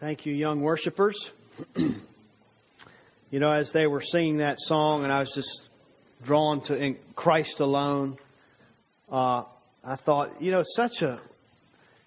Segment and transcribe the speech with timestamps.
[0.00, 1.16] Thank you, young worshipers.
[1.76, 5.62] you know, as they were singing that song, and I was just
[6.24, 8.16] drawn to in Christ alone,
[9.10, 9.42] uh,
[9.82, 11.20] I thought, you know, it's such a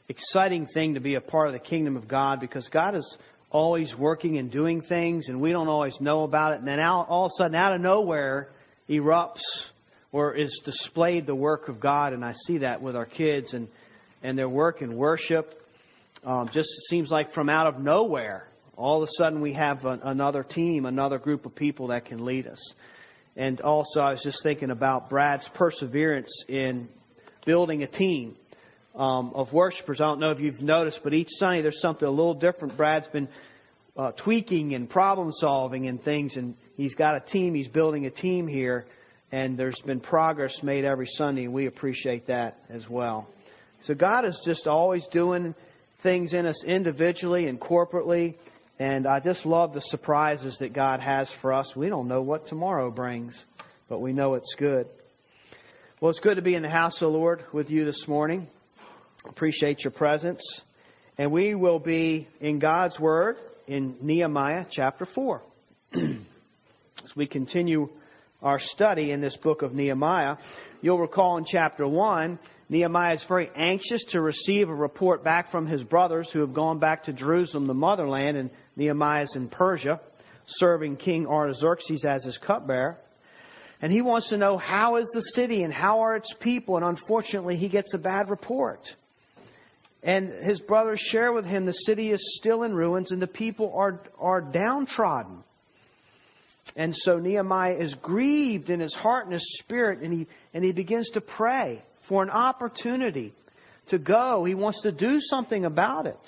[0.07, 3.17] exciting thing to be a part of the kingdom of God because God is
[3.49, 6.59] always working and doing things, and we don't always know about it.
[6.59, 8.47] And then all, all of a sudden, out of nowhere,
[8.87, 9.41] erupts
[10.13, 13.67] or is displayed the work of God, and I see that with our kids and
[14.23, 15.60] and their work in worship
[16.23, 20.01] um, just seems like from out of nowhere, all of a sudden we have an,
[20.03, 22.73] another team, another group of people that can lead us.
[23.35, 26.89] And also, I was just thinking about Brad's perseverance in
[27.45, 28.35] building a team
[28.93, 30.01] um, of worshipers.
[30.01, 32.75] I don't know if you've noticed, but each Sunday there's something a little different.
[32.75, 33.29] Brad's been
[33.95, 37.53] uh, tweaking and problem solving and things, and he's got a team.
[37.53, 38.85] He's building a team here,
[39.31, 43.27] and there's been progress made every Sunday, and we appreciate that as well.
[43.83, 45.55] So God is just always doing
[46.03, 48.35] things in us individually and corporately.
[48.79, 51.71] And I just love the surprises that God has for us.
[51.75, 53.39] We don't know what tomorrow brings,
[53.87, 54.87] but we know it's good.
[55.99, 58.47] Well, it's good to be in the house of the Lord with you this morning.
[59.27, 60.41] Appreciate your presence.
[61.17, 63.35] And we will be in God's Word
[63.67, 65.43] in Nehemiah chapter 4.
[65.93, 67.89] As we continue
[68.41, 70.37] our study in this book of Nehemiah,
[70.81, 72.39] you'll recall in chapter 1
[72.71, 76.79] Nehemiah is very anxious to receive a report back from his brothers who have gone
[76.79, 79.99] back to Jerusalem, the motherland, and Nehemiah is in Persia,
[80.47, 82.97] serving King Artaxerxes as his cupbearer.
[83.81, 86.85] And he wants to know how is the city and how are its people, and
[86.85, 88.87] unfortunately he gets a bad report.
[90.01, 93.73] And his brothers share with him the city is still in ruins and the people
[93.75, 95.43] are, are downtrodden.
[96.77, 100.71] And so Nehemiah is grieved in his heart and his spirit, and he, and he
[100.71, 103.33] begins to pray for an opportunity
[103.87, 104.43] to go.
[104.43, 106.19] He wants to do something about it.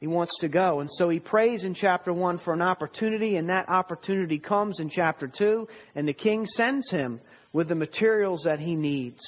[0.00, 0.80] He wants to go.
[0.80, 4.90] And so he prays in chapter 1 for an opportunity, and that opportunity comes in
[4.90, 7.20] chapter 2, and the king sends him
[7.52, 9.22] with the materials that he needs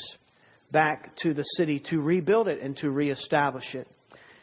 [0.71, 3.89] back to the city to rebuild it and to reestablish it.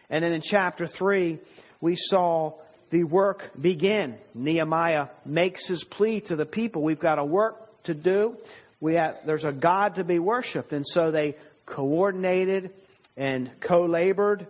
[0.09, 1.39] And then in chapter 3,
[1.79, 2.55] we saw
[2.89, 4.17] the work begin.
[4.33, 6.83] Nehemiah makes his plea to the people.
[6.83, 8.35] We've got a work to do
[8.79, 10.71] we have, there's a God to be worshiped.
[10.71, 12.71] And so they coordinated
[13.15, 14.47] and co labored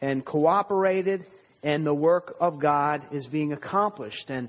[0.00, 1.26] and cooperated,
[1.62, 4.26] and the work of God is being accomplished.
[4.28, 4.48] And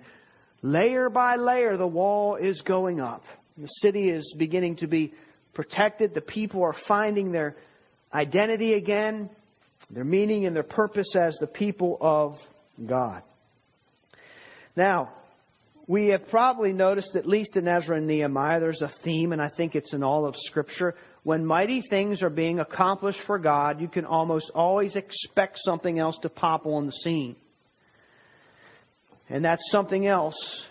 [0.61, 3.23] layer by layer, the wall is going up.
[3.57, 5.13] The city is beginning to be
[5.53, 6.13] protected.
[6.13, 7.55] The people are finding their
[8.13, 9.29] identity again,
[9.89, 12.35] their meaning and their purpose as the people of
[12.85, 13.23] God.
[14.75, 15.13] Now,
[15.87, 19.49] we have probably noticed, at least in Ezra and Nehemiah, there's a theme, and I
[19.55, 20.95] think it's in all of Scripture.
[21.23, 26.17] When mighty things are being accomplished for God, you can almost always expect something else
[26.23, 27.35] to pop on the scene.
[29.29, 30.65] And that something else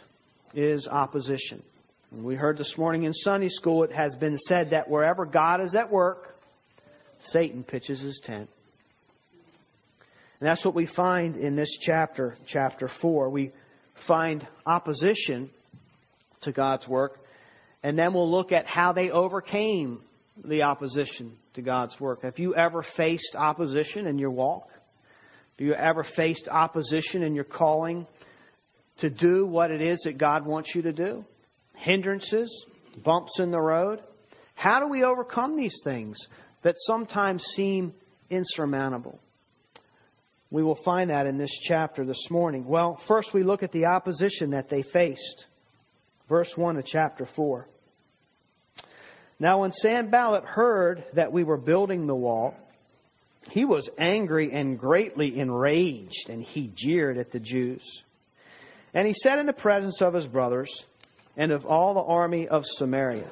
[0.53, 1.63] is opposition.
[2.11, 5.61] And we heard this morning in Sunday school, it has been said that wherever God
[5.61, 6.37] is at work,
[7.19, 8.49] Satan pitches his tent.
[10.41, 13.31] And that's what we find in this chapter, chapter 4.
[13.31, 13.53] We
[14.07, 15.51] find opposition
[16.43, 17.19] to God's work,
[17.83, 20.01] and then we'll look at how they overcame
[20.43, 22.23] the opposition to God's work.
[22.23, 24.69] Have you ever faced opposition in your walk?
[25.59, 28.07] Have you ever faced opposition in your calling
[28.99, 31.25] to do what it is that God wants you to do?
[31.75, 32.67] Hindrances,
[33.05, 34.01] bumps in the road?
[34.55, 36.19] How do we overcome these things
[36.63, 37.95] that sometimes seem
[38.31, 39.21] insurmountable?
[40.51, 42.67] We will find that in this chapter this morning.
[42.67, 45.47] Well, first we look at the opposition that they faced.
[46.29, 47.67] Verse 1 of chapter 4.
[49.41, 52.55] Now, when Sanballat heard that we were building the wall,
[53.51, 57.83] he was angry and greatly enraged, and he jeered at the Jews.
[58.95, 60.71] And he said in the presence of his brothers
[61.37, 63.29] and of all the army of Samaria,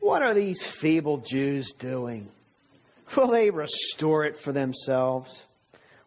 [0.00, 2.28] What are these feeble Jews doing?
[3.16, 5.30] Will they restore it for themselves?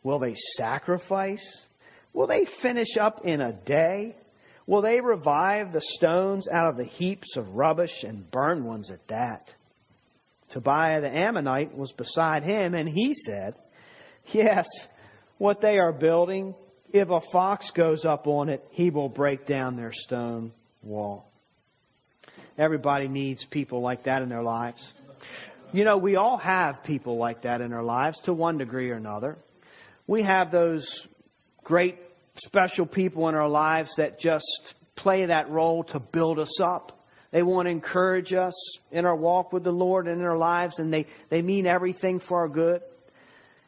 [0.04, 1.66] Will they sacrifice?
[2.14, 4.16] Will they finish up in a day?
[4.68, 9.06] Will they revive the stones out of the heaps of rubbish and burn ones at
[9.08, 9.54] that?
[10.52, 13.56] Tobiah the Ammonite was beside him, and he said,
[14.32, 14.68] Yes,
[15.38, 16.54] what they are building,
[16.92, 21.30] if a fox goes up on it, he will break down their stone wall.
[22.58, 24.86] Everybody needs people like that in their lives.
[25.72, 28.96] You know, we all have people like that in our lives to one degree or
[28.96, 29.38] another
[30.08, 30.86] we have those
[31.64, 31.98] great
[32.38, 37.00] special people in our lives that just play that role to build us up.
[37.32, 38.54] They want to encourage us
[38.92, 42.20] in our walk with the Lord and in our lives, and they, they mean everything
[42.20, 42.82] for our good.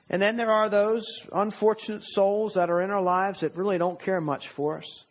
[0.09, 3.99] And then there are those unfortunate souls that are in our lives that really don't
[3.99, 5.05] care much for us.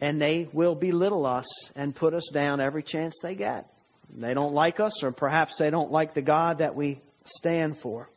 [0.00, 1.46] And they will belittle us
[1.76, 3.68] and put us down every chance they get.
[4.12, 8.10] They don't like us, or perhaps they don't like the God that we stand for.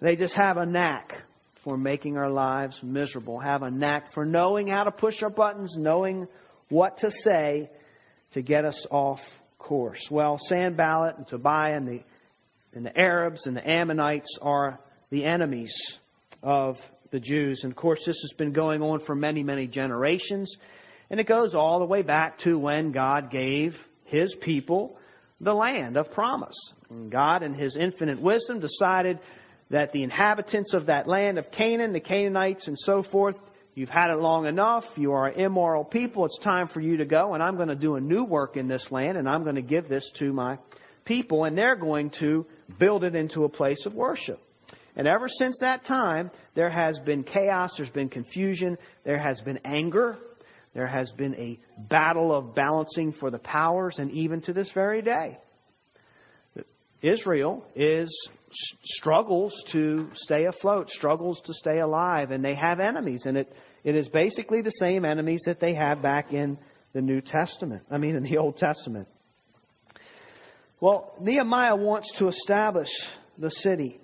[0.00, 1.12] They just have a knack
[1.64, 5.74] for making our lives miserable, have a knack for knowing how to push our buttons,
[5.76, 6.26] knowing
[6.70, 7.70] what to say
[8.32, 9.20] to get us off
[9.58, 10.00] course.
[10.10, 12.00] Well, Sanballat and Tobiah and the,
[12.72, 14.80] and the Arabs and the Ammonites are
[15.10, 15.74] the enemies
[16.42, 16.76] of
[17.10, 17.60] the Jews.
[17.62, 20.56] And of course, this has been going on for many, many generations.
[21.10, 23.74] And it goes all the way back to when God gave
[24.04, 24.96] his people
[25.40, 26.56] the land of promise.
[26.88, 29.18] And God, in his infinite wisdom, decided
[29.70, 33.36] that the inhabitants of that land of Canaan, the Canaanites and so forth,
[33.74, 34.84] you've had it long enough.
[34.96, 36.26] You are an immoral people.
[36.26, 37.34] It's time for you to go.
[37.34, 39.62] And I'm going to do a new work in this land, and I'm going to
[39.62, 40.58] give this to my
[41.04, 42.46] people, and they're going to
[42.78, 44.40] build it into a place of worship.
[44.96, 49.60] And ever since that time, there has been chaos, there's been confusion, there has been
[49.64, 50.18] anger,
[50.74, 55.00] there has been a battle of balancing for the powers, and even to this very
[55.00, 55.38] day.
[57.02, 58.12] Israel is
[58.84, 63.52] struggles to stay afloat, struggles to stay alive, and they have enemies, and it,
[63.84, 66.58] it is basically the same enemies that they have back in
[66.92, 67.82] the New Testament.
[67.90, 69.08] I mean, in the Old Testament.
[70.80, 72.88] Well, Nehemiah wants to establish
[73.38, 74.00] the city.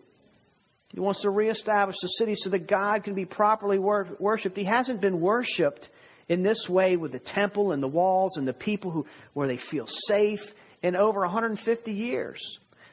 [0.89, 4.57] He wants to reestablish the city so that God can be properly wor- worshipped.
[4.57, 5.89] He hasn't been worshipped
[6.29, 9.59] in this way with the temple and the walls and the people who, where they
[9.71, 10.41] feel safe
[10.83, 12.41] in over 150 years.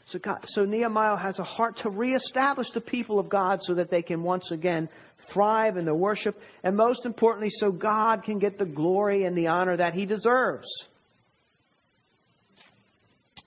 [0.07, 3.89] So, God, so Nehemiah has a heart to reestablish the people of God so that
[3.89, 4.89] they can once again
[5.31, 9.47] thrive in their worship, and most importantly, so God can get the glory and the
[9.47, 10.67] honor that He deserves.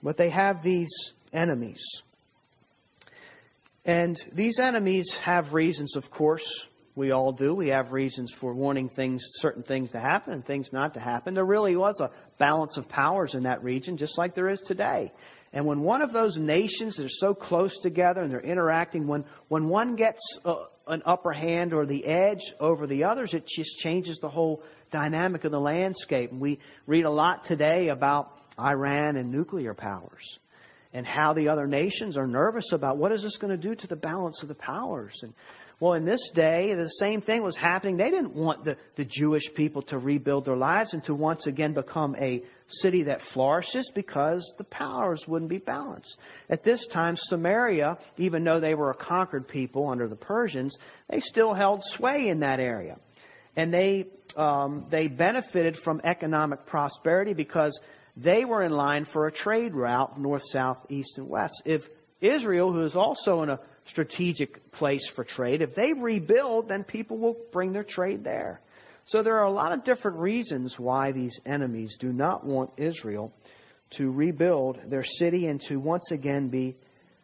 [0.01, 0.89] But they have these
[1.31, 1.83] enemies.
[3.85, 6.43] And these enemies have reasons, of course.
[6.95, 7.53] We all do.
[7.53, 11.35] We have reasons for wanting things, certain things to happen and things not to happen.
[11.35, 12.09] There really was a
[12.39, 15.11] balance of powers in that region, just like there is today.
[15.53, 19.25] And when one of those nations that are so close together and they're interacting, when,
[19.47, 23.77] when one gets uh, an upper hand or the edge over the others, it just
[23.79, 24.61] changes the whole
[24.91, 26.31] dynamic of the landscape.
[26.31, 30.39] And we read a lot today about Iran and nuclear powers
[30.93, 33.87] and how the other nations are nervous about what is this going to do to
[33.87, 35.17] the balance of the powers.
[35.21, 35.33] And
[35.79, 37.97] well, in this day, the same thing was happening.
[37.97, 41.73] They didn't want the, the Jewish people to rebuild their lives and to once again
[41.73, 46.17] become a city that flourishes because the powers wouldn't be balanced.
[46.49, 50.75] At this time, Samaria, even though they were a conquered people under the Persians,
[51.11, 52.97] they still held sway in that area.
[53.55, 57.79] And they, um, they benefited from economic prosperity because
[58.15, 61.61] they were in line for a trade route north, south, east, and west.
[61.65, 61.83] If
[62.19, 67.17] Israel, who is also in a strategic place for trade, if they rebuild, then people
[67.17, 68.61] will bring their trade there.
[69.05, 73.31] So there are a lot of different reasons why these enemies do not want Israel
[73.91, 76.75] to rebuild their city and to once again be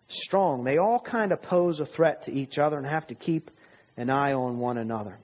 [0.09, 0.63] strong.
[0.63, 3.51] They all kind of pose a threat to each other and have to keep
[3.97, 5.19] an eye on one another.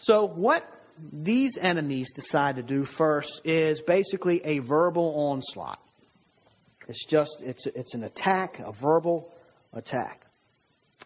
[0.00, 0.64] So what
[1.12, 5.78] these enemies decide to do first is basically a verbal onslaught.
[6.88, 9.32] It's just it's it's an attack, a verbal
[9.72, 10.22] attack.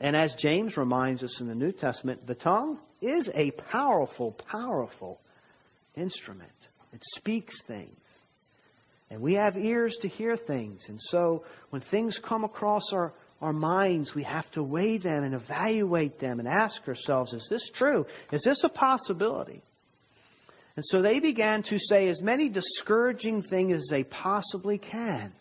[0.02, 5.20] And as James reminds us in the New Testament, the tongue is a powerful, powerful
[5.94, 6.50] instrument.
[6.92, 8.00] It speaks things.
[9.10, 10.84] And we have ears to hear things.
[10.88, 15.34] And so when things come across our, our minds, we have to weigh them and
[15.34, 18.04] evaluate them and ask ourselves, is this true?
[18.32, 19.62] Is this a possibility?
[20.74, 25.32] And so they began to say as many discouraging things as they possibly can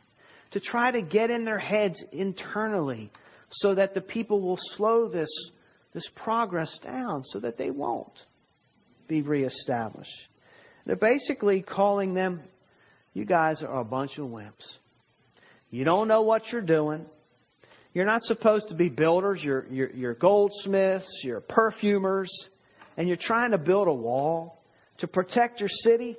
[0.51, 3.09] to try to get in their heads internally
[3.51, 5.29] so that the people will slow this,
[5.93, 8.17] this progress down so that they won't
[9.07, 10.09] be reestablished.
[10.85, 12.41] They're basically calling them,
[13.13, 14.65] you guys are a bunch of wimps.
[15.69, 17.05] You don't know what you're doing.
[17.93, 19.41] You're not supposed to be builders.
[19.43, 21.21] You're, you're, you're goldsmiths.
[21.23, 22.31] You're perfumers.
[22.97, 24.63] And you're trying to build a wall
[24.99, 26.15] to protect your city,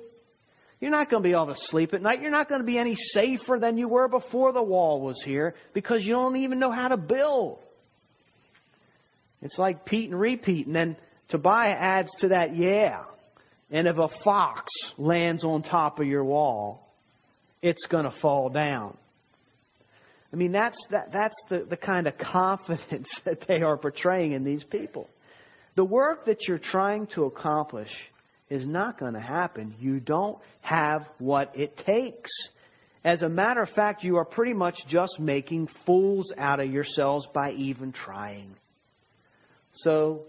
[0.83, 2.21] you're not going to be able to sleep at night.
[2.21, 5.55] You're not going to be any safer than you were before the wall was here
[5.73, 7.59] because you don't even know how to build.
[9.41, 10.67] It's like Pete and repeat.
[10.67, 10.97] And then
[11.29, 13.03] Tobiah adds to that, yeah.
[13.71, 16.85] And if a fox lands on top of your wall,
[17.61, 18.97] it's going to fall down.
[20.33, 24.43] I mean, that's, that, that's the, the kind of confidence that they are portraying in
[24.43, 25.07] these people.
[25.77, 27.87] The work that you're trying to accomplish
[28.53, 29.73] is not going to happen.
[29.79, 32.29] You don't have what it takes.
[33.03, 37.27] As a matter of fact, you are pretty much just making fools out of yourselves
[37.33, 38.55] by even trying.
[39.73, 40.21] So,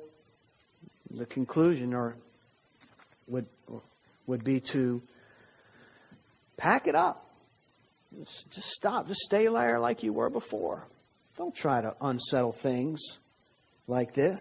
[1.11, 2.17] the conclusion or
[3.29, 3.47] would
[4.27, 5.03] would be to
[6.57, 7.27] pack it up.
[8.19, 9.07] Just, just stop.
[9.07, 10.85] Just stay there like you were before.
[11.37, 13.03] Don't try to unsettle things
[13.87, 14.39] like this.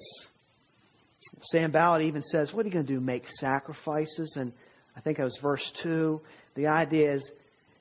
[1.41, 2.99] Sanballat even says, What are you going to do?
[2.99, 4.35] Make sacrifices?
[4.37, 4.53] And
[4.95, 6.21] I think it was verse 2.
[6.55, 7.31] The idea is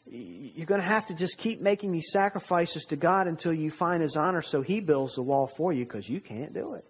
[0.06, 4.02] you're going to have to just keep making these sacrifices to God until you find
[4.02, 6.84] His honor so He builds the wall for you because you can't do it.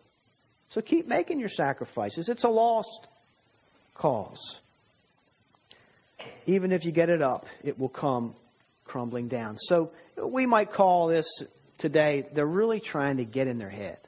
[0.71, 2.29] So keep making your sacrifices.
[2.29, 3.07] It's a lost
[3.95, 4.61] cause.
[6.47, 8.35] Even if you get it up, it will come
[8.85, 9.57] crumbling down.
[9.59, 9.93] So
[10.25, 11.27] we might call this
[11.79, 13.99] today, they're really trying to get in their head.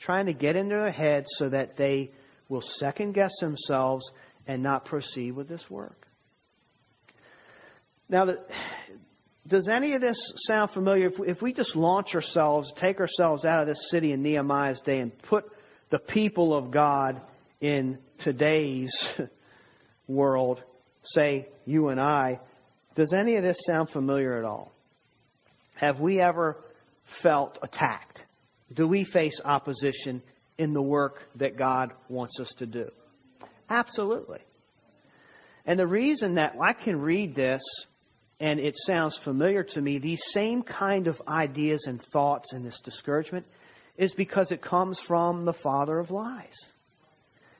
[0.00, 2.10] Trying to get into their heads so that they
[2.48, 4.08] will second guess themselves
[4.46, 6.06] and not proceed with this work.
[8.08, 8.26] Now,
[9.46, 11.10] does any of this sound familiar?
[11.26, 15.16] If we just launch ourselves, take ourselves out of this city in Nehemiah's day and
[15.24, 15.44] put
[15.90, 17.20] the people of God
[17.60, 18.92] in today's
[20.08, 20.62] world,
[21.02, 22.40] say you and I,
[22.94, 24.72] does any of this sound familiar at all?
[25.74, 26.56] Have we ever
[27.22, 28.05] felt attacked?
[28.72, 30.22] Do we face opposition
[30.58, 32.90] in the work that God wants us to do?
[33.68, 34.40] Absolutely.
[35.64, 37.62] And the reason that I can read this
[38.38, 42.80] and it sounds familiar to me, these same kind of ideas and thoughts and this
[42.84, 43.46] discouragement
[43.96, 46.54] is because it comes from the father of lies.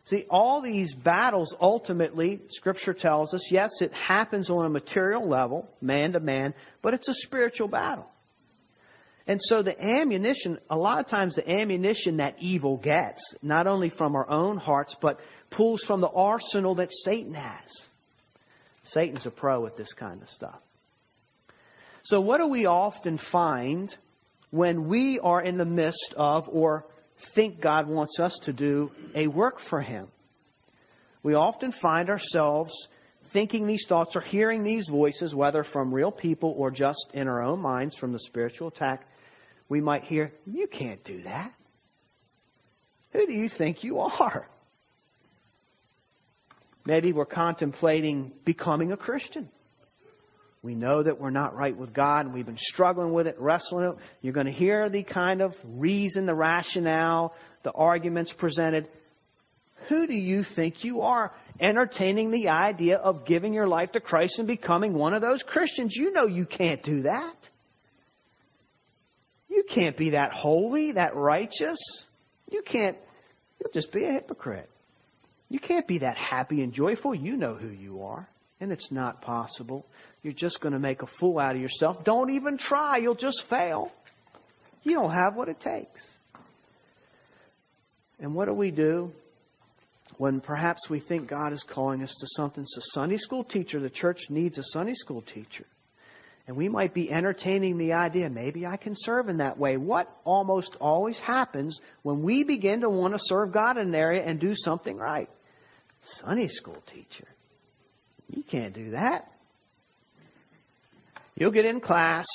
[0.04, 5.68] See, all these battles ultimately, Scripture tells us, yes, it happens on a material level,
[5.80, 8.06] man to man, but it's a spiritual battle.
[9.28, 13.90] And so the ammunition, a lot of times the ammunition that evil gets, not only
[13.90, 15.18] from our own hearts, but
[15.50, 17.70] pulls from the arsenal that Satan has.
[18.84, 20.60] Satan's a pro at this kind of stuff.
[22.04, 23.92] So, what do we often find
[24.50, 26.86] when we are in the midst of or
[27.34, 30.06] think God wants us to do a work for Him?
[31.24, 32.72] We often find ourselves
[33.32, 37.42] thinking these thoughts or hearing these voices, whether from real people or just in our
[37.42, 39.04] own minds from the spiritual attack.
[39.68, 41.52] We might hear, You can't do that.
[43.12, 44.48] Who do you think you are?
[46.84, 49.48] Maybe we're contemplating becoming a Christian.
[50.62, 53.84] We know that we're not right with God and we've been struggling with it, wrestling
[53.84, 53.96] it.
[54.20, 58.88] You're going to hear the kind of reason, the rationale, the arguments presented.
[59.88, 64.38] Who do you think you are entertaining the idea of giving your life to Christ
[64.38, 65.94] and becoming one of those Christians?
[65.94, 67.36] You know you can't do that.
[69.56, 71.78] You can't be that holy, that righteous.
[72.50, 72.94] You can't,
[73.58, 74.68] you'll just be a hypocrite.
[75.48, 77.14] You can't be that happy and joyful.
[77.14, 78.28] You know who you are.
[78.60, 79.86] And it's not possible.
[80.22, 82.04] You're just going to make a fool out of yourself.
[82.04, 82.98] Don't even try.
[82.98, 83.92] You'll just fail.
[84.82, 86.02] You don't have what it takes.
[88.18, 89.10] And what do we do
[90.18, 92.62] when perhaps we think God is calling us to something?
[92.62, 93.80] It's a Sunday school teacher.
[93.80, 95.64] The church needs a Sunday school teacher.
[96.46, 99.76] And we might be entertaining the idea, maybe I can serve in that way.
[99.76, 104.24] What almost always happens when we begin to want to serve God in an area
[104.24, 105.28] and do something right?
[106.22, 107.26] Sunday school teacher.
[108.28, 109.28] You can't do that.
[111.34, 112.26] You'll get in class,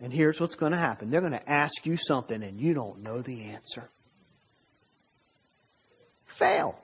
[0.00, 1.10] and here's what's going to happen.
[1.10, 3.88] They're going to ask you something, and you don't know the answer.
[6.38, 6.78] Fail.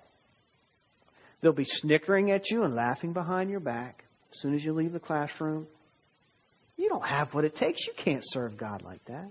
[1.40, 4.92] They'll be snickering at you and laughing behind your back as soon as you leave
[4.92, 5.66] the classroom.
[6.76, 7.80] You don't have what it takes.
[7.87, 9.30] You can't serve God like that.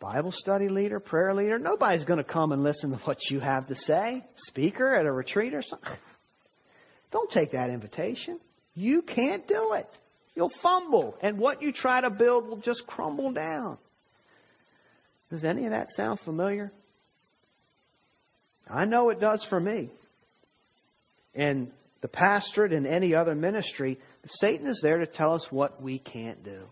[0.00, 3.66] Bible study leader, prayer leader, nobody's going to come and listen to what you have
[3.68, 4.22] to say.
[4.48, 5.96] Speaker at a retreat or something.
[7.10, 8.38] Don't take that invitation.
[8.74, 9.88] You can't do it.
[10.34, 13.78] You'll fumble, and what you try to build will just crumble down.
[15.30, 16.72] Does any of that sound familiar?
[18.68, 19.90] I know it does for me.
[21.34, 21.70] And
[22.04, 26.44] the pastorate and any other ministry, Satan is there to tell us what we can't
[26.44, 26.66] do.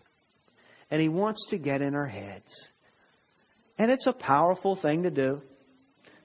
[0.91, 2.53] And he wants to get in our heads.
[3.79, 5.41] And it's a powerful thing to do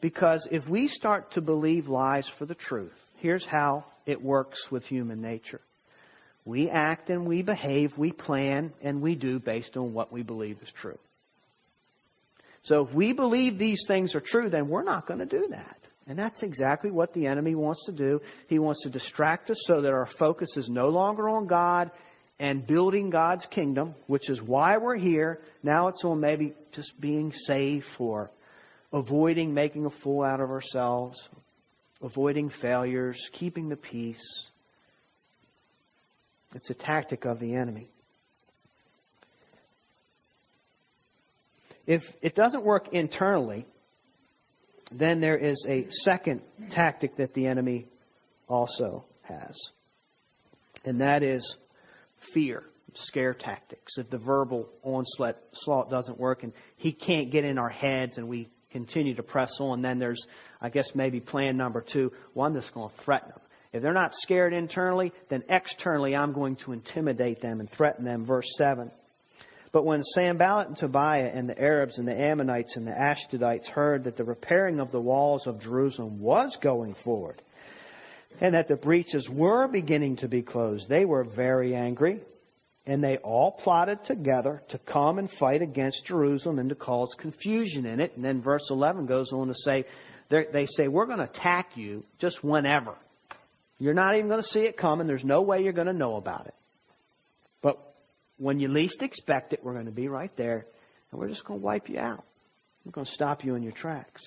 [0.02, 4.84] because if we start to believe lies for the truth, here's how it works with
[4.84, 5.62] human nature.
[6.44, 10.58] We act and we behave, we plan and we do based on what we believe
[10.60, 10.98] is true.
[12.64, 15.77] So if we believe these things are true, then we're not going to do that.
[16.08, 18.20] And that's exactly what the enemy wants to do.
[18.48, 21.90] He wants to distract us so that our focus is no longer on God
[22.40, 25.40] and building God's kingdom, which is why we're here.
[25.62, 28.30] Now it's on maybe just being safe or
[28.90, 31.20] avoiding making a fool out of ourselves,
[32.00, 34.48] avoiding failures, keeping the peace.
[36.54, 37.90] It's a tactic of the enemy.
[41.86, 43.66] If it doesn't work internally,
[44.92, 46.40] then there is a second
[46.70, 47.86] tactic that the enemy
[48.48, 49.70] also has.
[50.84, 51.56] And that is
[52.32, 52.62] fear,
[52.94, 53.98] scare tactics.
[53.98, 58.48] If the verbal onslaught doesn't work and he can't get in our heads and we
[58.70, 60.24] continue to press on, then there's,
[60.60, 62.12] I guess, maybe plan number two.
[62.34, 63.40] One that's going to threaten them.
[63.72, 68.24] If they're not scared internally, then externally I'm going to intimidate them and threaten them.
[68.24, 68.90] Verse 7.
[69.72, 74.04] But when Sanballat and Tobiah and the Arabs and the Ammonites and the Ashdodites heard
[74.04, 77.42] that the repairing of the walls of Jerusalem was going forward,
[78.40, 82.20] and that the breaches were beginning to be closed, they were very angry,
[82.86, 87.84] and they all plotted together to come and fight against Jerusalem and to cause confusion
[87.84, 88.16] in it.
[88.16, 89.84] And then verse 11 goes on to say,
[90.30, 92.94] they say, We're going to attack you just whenever.
[93.78, 95.06] You're not even going to see it coming.
[95.06, 96.54] There's no way you're going to know about it.
[98.38, 100.66] When you least expect it, we're going to be right there,
[101.10, 102.24] and we're just going to wipe you out.
[102.84, 104.26] We're going to stop you in your tracks.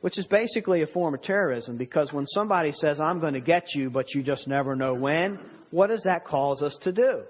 [0.00, 3.74] Which is basically a form of terrorism because when somebody says, I'm going to get
[3.74, 5.38] you, but you just never know when,
[5.70, 7.22] what does that cause us to do?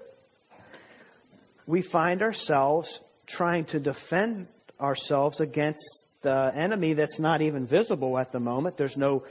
[1.65, 4.47] We find ourselves trying to defend
[4.79, 5.83] ourselves against
[6.21, 8.77] the enemy that's not even visible at the moment.
[8.77, 9.23] There's no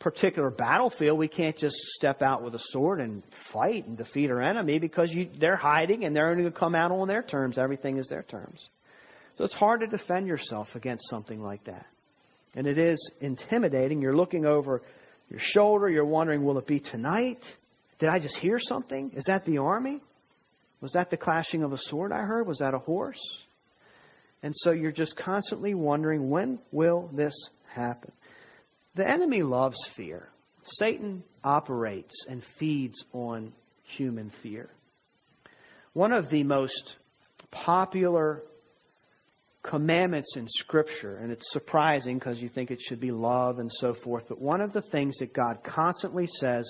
[0.00, 4.40] particular battlefield, we can't just step out with a sword and fight and defeat our
[4.40, 7.58] enemy because you, they're hiding and they're only going to come out on their terms.
[7.58, 8.60] Everything is their terms.
[9.36, 11.86] So it's hard to defend yourself against something like that.
[12.54, 14.00] And it is intimidating.
[14.00, 14.82] You're looking over
[15.28, 15.88] your shoulder.
[15.88, 17.42] You're wondering, will it be tonight?
[17.98, 19.12] Did I just hear something?
[19.14, 20.00] Is that the army?
[20.80, 22.46] Was that the clashing of a sword I heard?
[22.46, 23.18] Was that a horse?
[24.42, 27.34] And so you're just constantly wondering, when will this
[27.74, 28.12] happen?
[28.98, 30.28] The enemy loves fear.
[30.64, 33.52] Satan operates and feeds on
[33.96, 34.70] human fear.
[35.92, 36.96] One of the most
[37.52, 38.42] popular
[39.62, 43.94] commandments in Scripture, and it's surprising because you think it should be love and so
[44.02, 46.68] forth, but one of the things that God constantly says,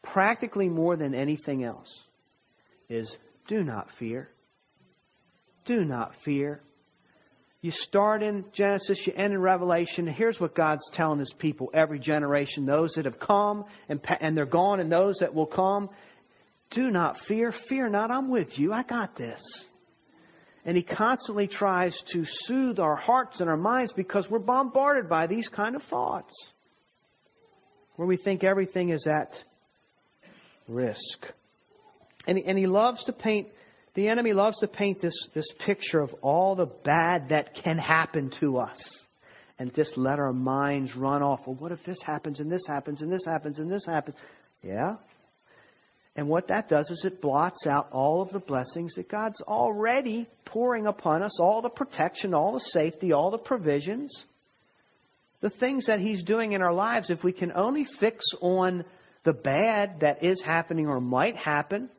[0.00, 1.92] practically more than anything else,
[2.88, 3.16] is
[3.48, 4.28] do not fear.
[5.64, 6.62] Do not fear.
[7.64, 10.06] You start in Genesis, you end in Revelation.
[10.06, 14.44] Here's what God's telling his people every generation those that have come and, and they're
[14.44, 15.88] gone, and those that will come.
[16.72, 17.54] Do not fear.
[17.70, 18.10] Fear not.
[18.10, 18.74] I'm with you.
[18.74, 19.40] I got this.
[20.66, 25.26] And he constantly tries to soothe our hearts and our minds because we're bombarded by
[25.26, 26.34] these kind of thoughts
[27.96, 29.34] where we think everything is at
[30.68, 31.00] risk.
[32.26, 33.48] And and he loves to paint
[33.94, 38.32] the enemy loves to paint this, this picture of all the bad that can happen
[38.40, 38.78] to us
[39.58, 41.40] and just let our minds run off.
[41.46, 44.16] Well, what if this happens and this happens and this happens and this happens?
[44.62, 44.96] Yeah.
[46.16, 50.28] And what that does is it blots out all of the blessings that God's already
[50.44, 54.24] pouring upon us, all the protection, all the safety, all the provisions,
[55.40, 57.10] the things that He's doing in our lives.
[57.10, 58.84] If we can only fix on
[59.24, 61.90] the bad that is happening or might happen,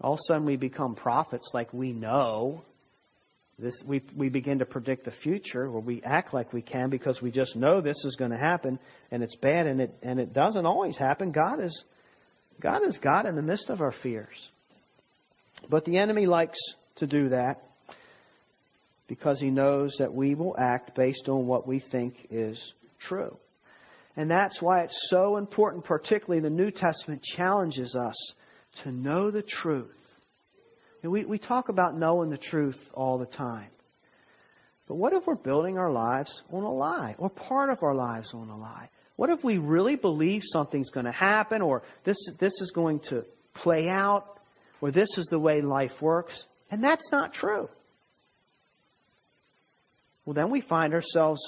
[0.00, 2.62] all of a sudden we become prophets like we know.
[3.58, 7.22] This, we, we begin to predict the future, or we act like we can because
[7.22, 8.78] we just know this is going to happen,
[9.10, 11.32] and it's bad, and it, and it doesn't always happen.
[11.32, 11.84] God is,
[12.60, 14.36] God is God in the midst of our fears.
[15.70, 16.58] But the enemy likes
[16.96, 17.62] to do that
[19.08, 22.60] because he knows that we will act based on what we think is
[23.00, 23.38] true.
[24.16, 28.14] And that's why it's so important, particularly the New Testament challenges us
[28.84, 29.90] to know the truth.
[31.02, 33.70] And we, we talk about knowing the truth all the time.
[34.88, 38.32] But what if we're building our lives on a lie, or part of our lives
[38.34, 38.88] on a lie?
[39.16, 43.24] What if we really believe something's going to happen, or this, this is going to
[43.54, 44.38] play out,
[44.80, 46.34] or this is the way life works,
[46.70, 47.68] and that's not true?
[50.24, 51.40] Well, then we find ourselves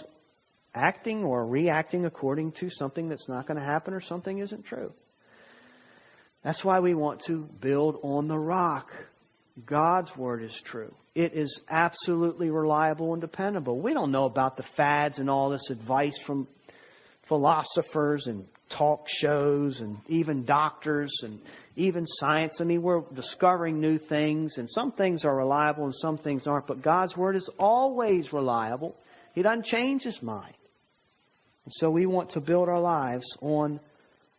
[0.75, 4.93] acting or reacting according to something that's not going to happen or something isn't true.
[6.45, 8.87] That's why we want to build on the rock.
[9.67, 10.95] God's word is true.
[11.15, 13.81] It is absolutely reliable and dependable.
[13.81, 16.47] We don't know about the fads and all this advice from
[17.29, 18.47] philosophers and
[18.77, 21.41] talk shows and even doctors and
[21.77, 22.59] even science.
[22.61, 26.67] I mean, we're discovering new things, and some things are reliable and some things aren't,
[26.67, 28.97] but God's Word is always reliable.
[29.35, 30.55] He doesn't change His mind.
[31.65, 33.81] And so we want to build our lives on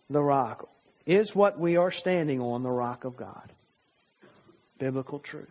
[0.09, 0.67] the rock.
[1.09, 3.51] Is what we are standing on the rock of God?
[4.77, 5.47] Biblical truth.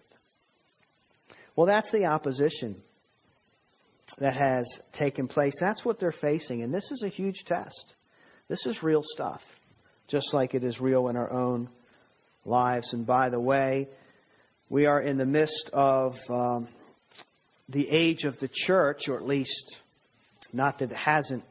[1.57, 2.77] Well, that's the opposition
[4.21, 4.64] that has
[4.97, 5.55] taken place.
[5.59, 6.62] That's what they're facing.
[6.62, 7.92] And this is a huge test.
[8.47, 9.40] This is real stuff.
[10.07, 11.68] just like it is real in our own
[12.44, 12.92] lives.
[12.92, 13.88] And by the way,
[14.68, 16.68] we are in the midst of um,
[17.68, 19.77] the age of the church, or at least
[20.53, 21.42] not that it hasn't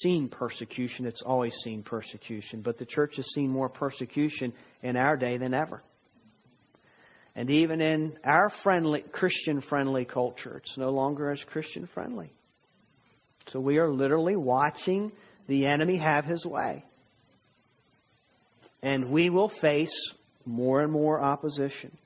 [0.00, 5.16] seen persecution, it's always seen persecution, but the church has seen more persecution in our
[5.16, 5.82] day than ever.
[7.34, 12.32] And even in our friendly, Christian friendly culture, it's no longer as Christian friendly.
[13.48, 15.12] So we are literally watching
[15.46, 16.84] the enemy have his way.
[18.82, 20.12] And we will face
[20.44, 21.96] more and more opposition.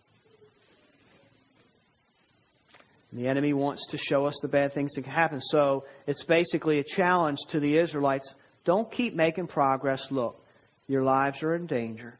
[3.14, 5.40] The enemy wants to show us the bad things that can happen.
[5.40, 8.34] So it's basically a challenge to the Israelites.
[8.64, 10.04] Don't keep making progress.
[10.10, 10.42] Look,
[10.88, 12.18] your lives are in danger.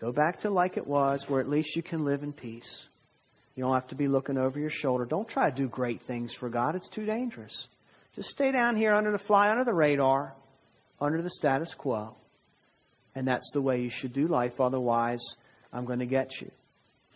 [0.00, 2.86] Go back to like it was, where at least you can live in peace.
[3.54, 5.04] You don't have to be looking over your shoulder.
[5.04, 6.74] Don't try to do great things for God.
[6.74, 7.68] It's too dangerous.
[8.16, 10.34] Just stay down here under the fly under the radar,
[11.00, 12.16] under the status quo.
[13.14, 14.58] And that's the way you should do life.
[14.58, 15.22] Otherwise,
[15.72, 16.50] I'm going to get you.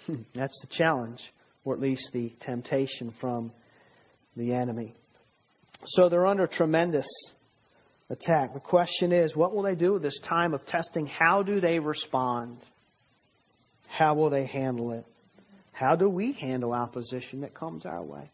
[0.35, 1.21] that's the challenge,
[1.67, 3.53] or at least the temptation from
[4.37, 4.95] the enemy.
[5.85, 7.07] So they're under tremendous
[8.09, 8.55] attack.
[8.55, 11.07] The question is, what will they do with this time of testing?
[11.07, 12.59] How do they respond?
[13.89, 15.05] How will they handle it?
[15.73, 18.31] How do we handle opposition that comes our way?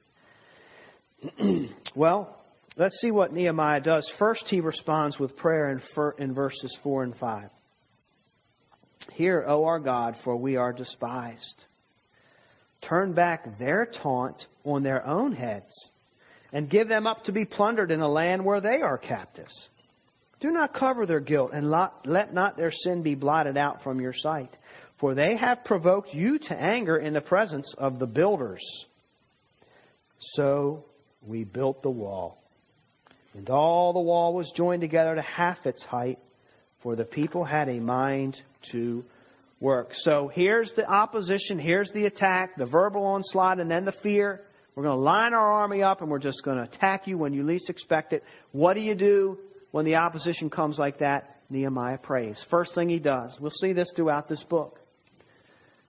[1.96, 2.38] well,
[2.76, 4.12] let's see what Nehemiah does.
[4.18, 5.80] First, he responds with prayer in,
[6.18, 7.48] in verses 4 and 5.
[9.14, 11.64] Hear, O our God, for we are despised.
[12.88, 15.72] Turn back their taunt on their own heads,
[16.52, 19.68] and give them up to be plundered in a land where they are captives.
[20.40, 24.12] Do not cover their guilt, and let not their sin be blotted out from your
[24.14, 24.56] sight.
[24.98, 28.62] For they have provoked you to anger in the presence of the builders.
[30.34, 30.84] So
[31.24, 32.42] we built the wall.
[33.34, 36.18] And all the wall was joined together to half its height,
[36.82, 38.36] for the people had a mind
[38.72, 39.04] to
[39.62, 39.90] work.
[39.94, 44.42] So here's the opposition, here's the attack, the verbal onslaught, and then the fear.
[44.74, 47.32] We're going to line our army up and we're just going to attack you when
[47.32, 48.24] you least expect it.
[48.50, 49.38] What do you do
[49.70, 51.36] when the opposition comes like that?
[51.48, 52.42] Nehemiah prays.
[52.50, 53.36] First thing he does.
[53.40, 54.80] We'll see this throughout this book.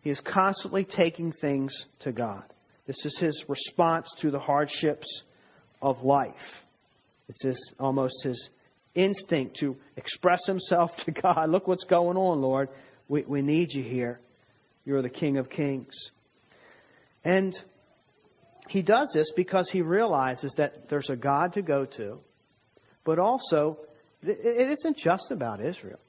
[0.02, 2.44] He is constantly taking things to God.
[2.86, 5.08] This is his response to the hardships
[5.82, 6.34] of life.
[7.30, 8.50] It's his, almost his
[8.94, 11.50] instinct to express himself to God.
[11.50, 12.68] Look what's going on, Lord.
[13.08, 14.20] We, we need you here.
[14.86, 15.94] You're the King of Kings.
[17.24, 17.54] And
[18.68, 22.20] he does this because he realizes that there's a God to go to,
[23.06, 23.80] but also
[24.22, 26.00] it isn't just about Israel.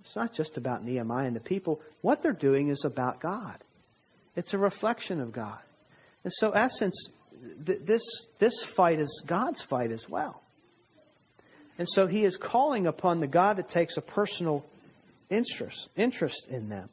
[0.00, 1.80] It's not just about Nehemiah and the people.
[2.00, 3.62] What they're doing is about God.
[4.34, 5.58] It's a reflection of God.
[6.24, 6.96] And so, essence,
[7.66, 8.02] th- this,
[8.38, 10.42] this fight is God's fight as well.
[11.78, 14.64] And so he is calling upon the God that takes a personal
[15.30, 16.88] interest, interest in them.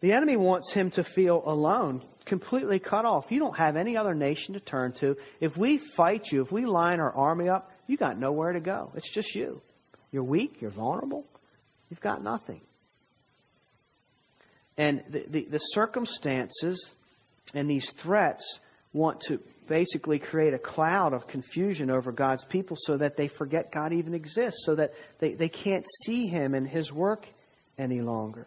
[0.00, 3.26] The enemy wants him to feel alone, completely cut off.
[3.30, 5.16] You don't have any other nation to turn to.
[5.40, 8.92] If we fight you, if we line our army up, you got nowhere to go.
[8.94, 9.60] It's just you.
[10.12, 11.24] You're weak, you're vulnerable,
[11.90, 12.60] You've got nothing.
[14.76, 16.94] And the, the, the circumstances
[17.54, 18.42] and these threats
[18.92, 23.72] want to basically create a cloud of confusion over God's people so that they forget
[23.72, 27.26] God even exists, so that they, they can't see Him and His work
[27.78, 28.46] any longer.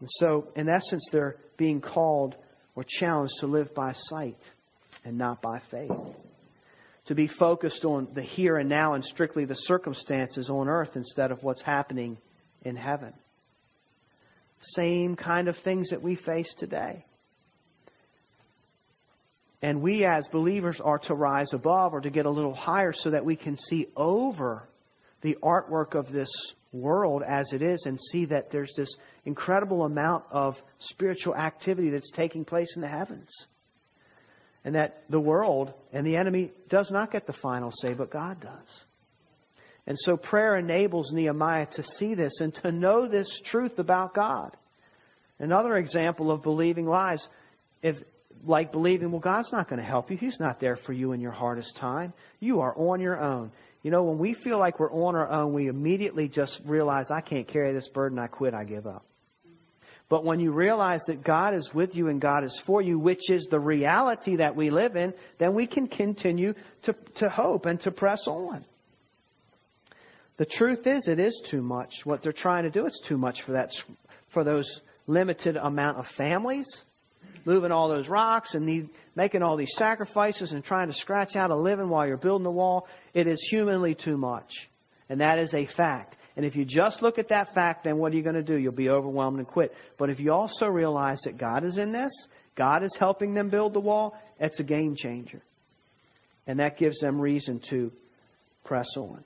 [0.00, 2.34] And so, in essence, they're being called
[2.74, 4.38] or challenged to live by sight
[5.04, 5.90] and not by faith
[7.06, 11.30] to be focused on the here and now and strictly the circumstances on earth instead
[11.30, 12.16] of what's happening
[12.62, 13.12] in heaven.
[14.60, 17.04] Same kind of things that we face today.
[19.64, 23.12] And we as believers are to rise above or to get a little higher so
[23.12, 24.68] that we can see over
[25.22, 26.28] the artwork of this
[26.74, 32.10] world as it is and see that there's this incredible amount of spiritual activity that's
[32.10, 33.30] taking place in the heavens
[34.66, 38.42] and that the world and the enemy does not get the final say, but God
[38.42, 38.84] does.
[39.86, 44.54] And so prayer enables Nehemiah to see this and to know this truth about God.
[45.38, 47.26] Another example of believing lies,
[47.82, 47.96] if,
[48.44, 50.16] like believing, well, God's not going to help you.
[50.16, 52.12] He's not there for you in your hardest time.
[52.40, 53.52] You are on your own.
[53.82, 57.20] You know, when we feel like we're on our own, we immediately just realize, I
[57.20, 58.18] can't carry this burden.
[58.18, 58.54] I quit.
[58.54, 59.04] I give up.
[60.08, 63.30] But when you realize that God is with you and God is for you, which
[63.30, 67.80] is the reality that we live in, then we can continue to, to hope and
[67.82, 68.64] to press on.
[70.36, 71.90] The truth is, it is too much.
[72.04, 73.70] What they're trying to do, it's too much for that,
[74.32, 74.68] for those
[75.06, 76.66] limited amount of families,
[77.44, 81.56] moving all those rocks and making all these sacrifices and trying to scratch out a
[81.56, 82.86] living while you're building the wall.
[83.12, 84.50] It is humanly too much.
[85.08, 86.16] And that is a fact.
[86.36, 88.56] And if you just look at that fact, then what are you going to do?
[88.56, 89.72] You'll be overwhelmed and quit.
[89.98, 92.12] But if you also realize that God is in this,
[92.56, 95.42] God is helping them build the wall, it's a game changer.
[96.46, 97.92] And that gives them reason to
[98.64, 99.24] press on.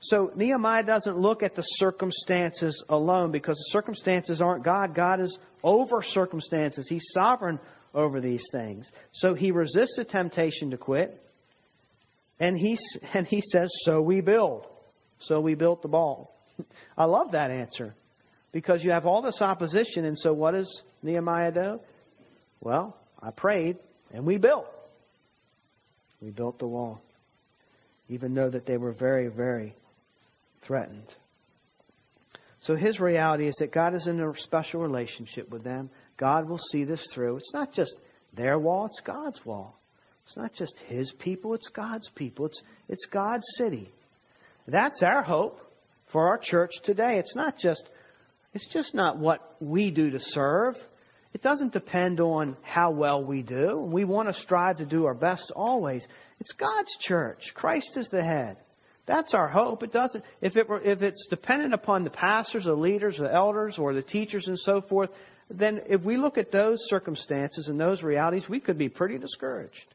[0.00, 4.94] So Nehemiah doesn't look at the circumstances alone because the circumstances aren't God.
[4.94, 6.86] God is over circumstances.
[6.88, 7.60] He's sovereign
[7.92, 8.90] over these things.
[9.12, 11.22] So he resists the temptation to quit.
[12.38, 12.78] And he,
[13.12, 14.66] and he says, So we build.
[15.20, 16.34] So we built the ball.
[16.96, 17.94] I love that answer
[18.52, 20.06] because you have all this opposition.
[20.06, 21.80] And so what does Nehemiah do?
[22.62, 23.76] Well, I prayed
[24.14, 24.66] and we built.
[26.22, 27.02] We built the wall.
[28.08, 29.74] Even though that they were very, very
[30.66, 31.14] threatened.
[32.60, 35.90] So his reality is that God is in a special relationship with them.
[36.18, 37.36] God will see this through.
[37.36, 37.94] It's not just
[38.34, 39.80] their wall, it's God's wall.
[40.26, 42.46] It's not just his people, it's God's people.
[42.46, 43.90] It's, it's God's city.
[44.68, 45.58] That's our hope
[46.12, 47.18] for our church today.
[47.18, 47.88] It's not just
[48.52, 50.74] it's just not what we do to serve.
[51.32, 53.78] It doesn't depend on how well we do.
[53.78, 56.04] We want to strive to do our best always.
[56.40, 57.40] It's God's church.
[57.54, 58.56] Christ is the head.
[59.10, 59.82] That's our hope.
[59.82, 63.74] It doesn't if it were if it's dependent upon the pastors, the leaders, the elders,
[63.76, 65.10] or the teachers and so forth,
[65.50, 69.94] then if we look at those circumstances and those realities, we could be pretty discouraged.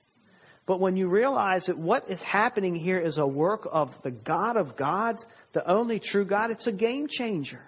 [0.66, 4.58] But when you realize that what is happening here is a work of the God
[4.58, 7.62] of gods, the only true God, it's a game changer.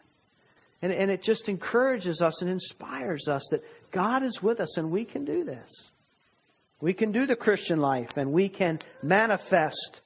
[0.81, 3.62] And, and it just encourages us and inspires us that
[3.93, 5.69] God is with us and we can do this.
[6.81, 10.01] We can do the Christian life and we can manifest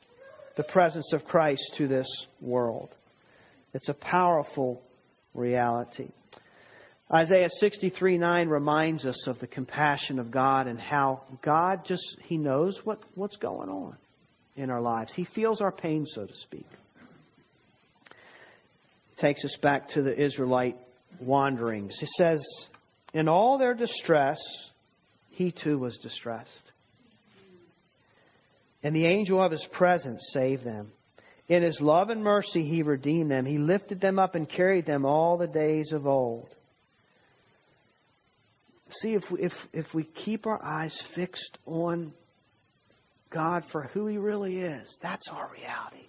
[0.58, 2.08] the presence of Christ to this
[2.40, 2.90] world.
[3.74, 4.82] It's a powerful
[5.34, 6.10] reality.
[7.14, 12.38] Isaiah 63 9 reminds us of the compassion of God and how God just, He
[12.38, 13.98] knows what, what's going on
[14.56, 15.12] in our lives.
[15.14, 16.66] He feels our pain, so to speak.
[19.18, 20.78] Takes us back to the Israelite
[21.20, 21.96] wanderings.
[22.00, 22.42] He says,
[23.14, 24.40] In all their distress,
[25.30, 26.71] He too was distressed.
[28.84, 30.92] And the angel of His presence saved them.
[31.48, 33.46] In His love and mercy, He redeemed them.
[33.46, 36.56] He lifted them up and carried them all the days of old.
[39.02, 42.14] See, if we, if, if we keep our eyes fixed on
[43.30, 46.08] God for who He really is, that's our reality.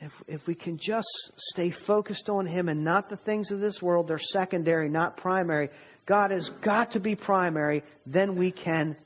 [0.00, 1.06] If, if we can just
[1.52, 5.70] stay focused on Him and not the things of this world, they're secondary, not primary.
[6.06, 8.96] God has got to be primary, then we can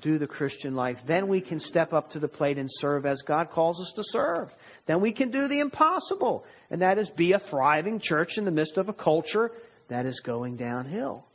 [0.00, 0.96] do the Christian life.
[1.06, 4.02] Then we can step up to the plate and serve as God calls us to
[4.06, 4.48] serve.
[4.86, 8.50] Then we can do the impossible, and that is be a thriving church in the
[8.50, 9.52] midst of a culture
[9.88, 11.26] that is going downhill.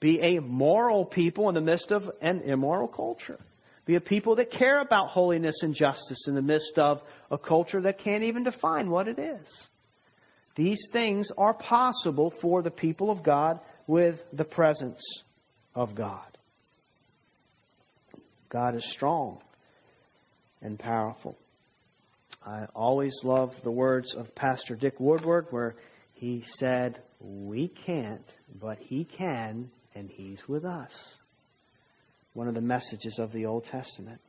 [0.00, 3.40] Be a moral people in the midst of an immoral culture.
[3.86, 7.80] Be a people that care about holiness and justice in the midst of a culture
[7.82, 9.66] that can't even define what it is.
[10.56, 15.00] These things are possible for the people of God with the presence
[15.74, 16.35] of God.
[18.48, 19.40] God is strong
[20.62, 21.36] and powerful.
[22.44, 25.74] I always love the words of Pastor Dick Woodward where
[26.16, 28.24] he said, We can't,
[28.58, 31.14] but He can and He's with us.
[32.32, 34.20] One of the messages of the Old Testament.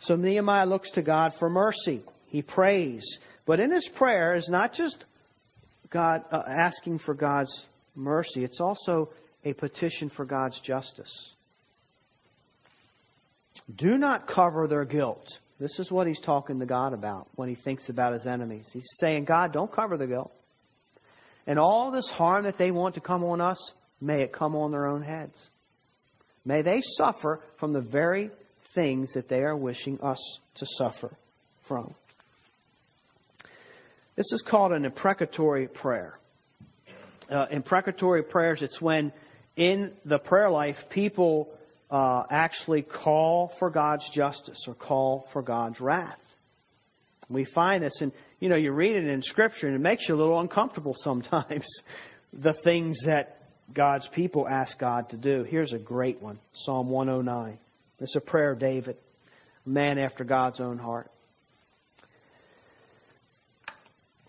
[0.00, 2.02] So Nehemiah looks to God for mercy.
[2.26, 3.02] He prays.
[3.46, 5.04] But in his prayer is not just
[5.90, 9.10] God uh, asking for God's mercy, it's also
[9.44, 11.32] a petition for God's justice.
[13.76, 15.26] Do not cover their guilt.
[15.58, 18.68] This is what he's talking to God about when he thinks about his enemies.
[18.72, 20.32] He's saying, God, don't cover the guilt.
[21.46, 24.70] And all this harm that they want to come on us, May it come on
[24.70, 25.36] their own heads.
[26.44, 28.30] May they suffer from the very
[28.74, 30.18] things that they are wishing us
[30.56, 31.14] to suffer
[31.68, 31.94] from.
[34.16, 36.18] This is called an imprecatory prayer.
[37.30, 39.12] Uh, imprecatory prayers, it's when
[39.56, 41.48] in the prayer life people
[41.90, 46.18] uh, actually call for God's justice or call for God's wrath.
[47.28, 50.14] We find this, and you know, you read it in Scripture, and it makes you
[50.14, 51.66] a little uncomfortable sometimes.
[52.32, 53.38] the things that
[53.72, 55.44] God's people ask God to do.
[55.44, 57.58] Here's a great one Psalm 109.
[58.00, 58.96] It's a prayer of David,
[59.66, 61.10] a man after God's own heart.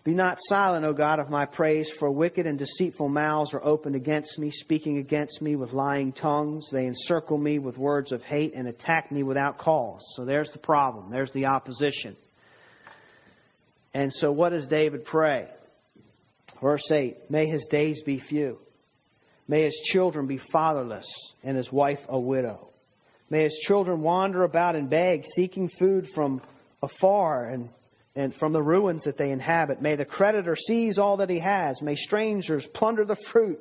[0.04, 3.94] Be not silent, O God, of my praise, for wicked and deceitful mouths are opened
[3.94, 6.68] against me, speaking against me with lying tongues.
[6.72, 10.04] They encircle me with words of hate and attack me without cause.
[10.16, 11.12] So there's the problem.
[11.12, 12.16] There's the opposition.
[13.94, 15.46] And so what does David pray?
[16.60, 18.58] Verse 8 May his days be few.
[19.46, 21.06] May his children be fatherless
[21.44, 22.70] and his wife a widow.
[23.30, 26.40] May his children wander about and beg, seeking food from
[26.82, 27.68] afar, and
[28.14, 29.80] and from the ruins that they inhabit.
[29.80, 31.80] May the creditor seize all that he has.
[31.80, 33.58] May strangers plunder the fruit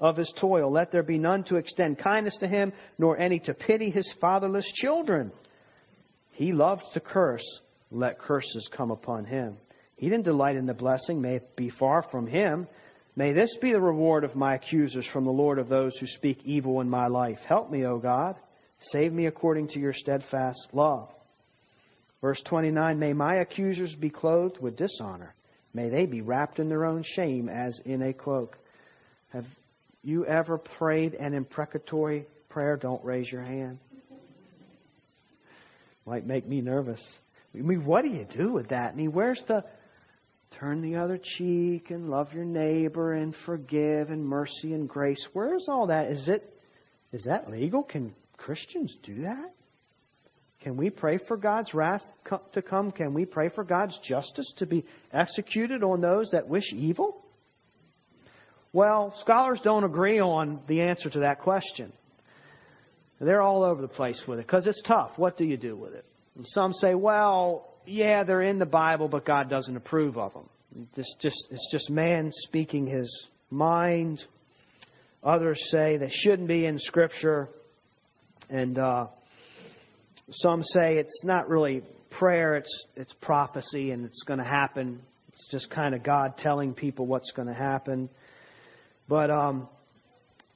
[0.00, 0.70] of his toil.
[0.72, 4.66] Let there be none to extend kindness to him, nor any to pity his fatherless
[4.74, 5.30] children.
[6.32, 7.46] He loves to curse.
[7.90, 9.56] Let curses come upon him.
[9.96, 11.20] He didn't delight in the blessing.
[11.20, 12.66] May it be far from him.
[13.14, 16.38] May this be the reward of my accusers from the Lord of those who speak
[16.44, 17.38] evil in my life.
[17.46, 18.36] Help me, O God.
[18.90, 21.10] Save me according to your steadfast love.
[22.22, 25.34] Verse 29 May my accusers be clothed with dishonor.
[25.74, 28.56] May they be wrapped in their own shame as in a cloak.
[29.30, 29.44] Have
[30.02, 32.76] you ever prayed an imprecatory prayer?
[32.76, 33.78] Don't raise your hand.
[36.06, 37.02] Might make me nervous.
[37.54, 38.92] I mean, what do you do with that?
[38.92, 39.64] I mean, where's the
[40.58, 45.24] turn the other cheek and love your neighbor and forgive and mercy and grace?
[45.32, 46.10] Where's all that?
[46.10, 46.48] Is it
[47.12, 47.82] is that legal?
[47.82, 49.52] Can Christians do that?
[50.62, 52.02] Can we pray for God's wrath
[52.52, 52.92] to come?
[52.92, 57.24] Can we pray for God's justice to be executed on those that wish evil?
[58.72, 61.92] Well, scholars don't agree on the answer to that question.
[63.20, 65.12] They're all over the place with it because it's tough.
[65.16, 66.04] What do you do with it?
[66.36, 70.48] And some say, well, yeah, they're in the Bible, but God doesn't approve of them.
[70.96, 74.22] It's just, it's just man speaking his mind.
[75.22, 77.48] Others say they shouldn't be in Scripture.
[78.48, 79.08] And uh,
[80.32, 85.00] some say it's not really prayer, it's, it's prophecy and it's going to happen.
[85.28, 88.08] It's just kind of God telling people what's going to happen.
[89.08, 89.68] But um,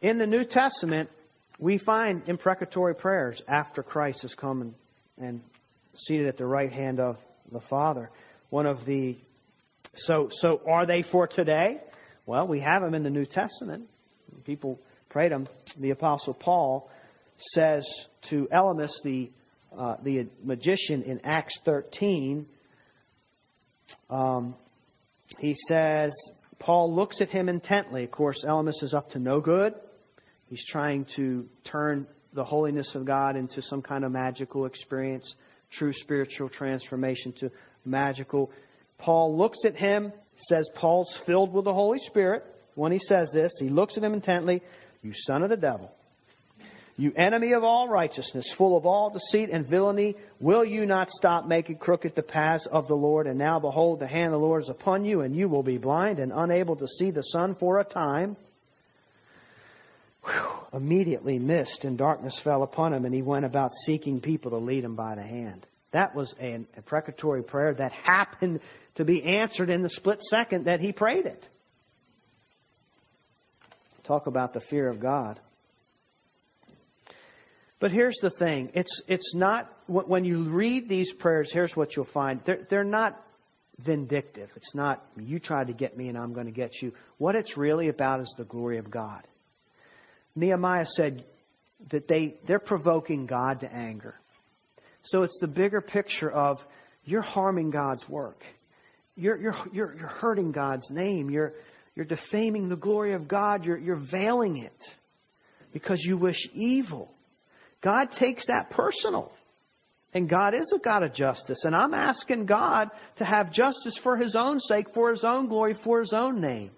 [0.00, 1.10] in the New Testament,
[1.58, 4.74] we find imprecatory prayers after Christ has come and,
[5.18, 5.40] and
[5.94, 7.16] seated at the right hand of
[7.50, 8.10] the Father.
[8.50, 9.16] One of the
[9.94, 11.80] so so are they for today?
[12.26, 13.88] Well, we have them in the New Testament.
[14.44, 15.48] People prayed them.
[15.78, 16.90] The Apostle Paul
[17.38, 17.86] says
[18.30, 19.30] to Elymas, the
[19.76, 22.46] uh, the magician in Acts 13,
[24.10, 24.54] um,
[25.38, 26.12] he says,
[26.58, 28.04] Paul looks at him intently.
[28.04, 29.74] Of course, Elymas is up to no good.
[30.48, 35.34] He's trying to turn the holiness of God into some kind of magical experience,
[35.70, 37.50] true spiritual transformation to
[37.84, 38.50] magical.
[38.98, 40.12] Paul looks at him,
[40.48, 42.44] says Paul's filled with the Holy Spirit.
[42.74, 44.62] When he says this, he looks at him intently.
[45.02, 45.92] You son of the devil.
[46.98, 51.46] You enemy of all righteousness, full of all deceit and villainy, will you not stop
[51.46, 53.26] making crooked the paths of the Lord?
[53.26, 55.76] And now behold, the hand of the Lord is upon you, and you will be
[55.76, 58.36] blind and unable to see the sun for a time.
[60.24, 60.32] Whew.
[60.72, 64.82] Immediately mist and darkness fell upon him, and he went about seeking people to lead
[64.82, 65.66] him by the hand.
[65.92, 68.60] That was an imprecatory prayer that happened
[68.96, 71.46] to be answered in the split second that he prayed it.
[74.04, 75.38] Talk about the fear of God.
[77.78, 82.08] But here's the thing it's, it's not, when you read these prayers, here's what you'll
[82.12, 82.40] find.
[82.46, 83.22] They're, they're not
[83.78, 84.48] vindictive.
[84.56, 86.92] It's not, you tried to get me and I'm going to get you.
[87.18, 89.26] What it's really about is the glory of God.
[90.34, 91.24] Nehemiah said
[91.90, 94.14] that they, they're provoking God to anger.
[95.02, 96.58] So it's the bigger picture of
[97.04, 98.42] you're harming God's work.
[99.14, 101.30] You're, you're, you're, you're hurting God's name.
[101.30, 101.52] You're,
[101.94, 103.64] you're defaming the glory of God.
[103.64, 104.84] You're, you're veiling it
[105.72, 107.10] because you wish evil.
[107.86, 109.30] God takes that personal.
[110.12, 111.62] And God is a God of justice.
[111.64, 115.76] And I'm asking God to have justice for His own sake, for His own glory,
[115.84, 116.72] for His own name.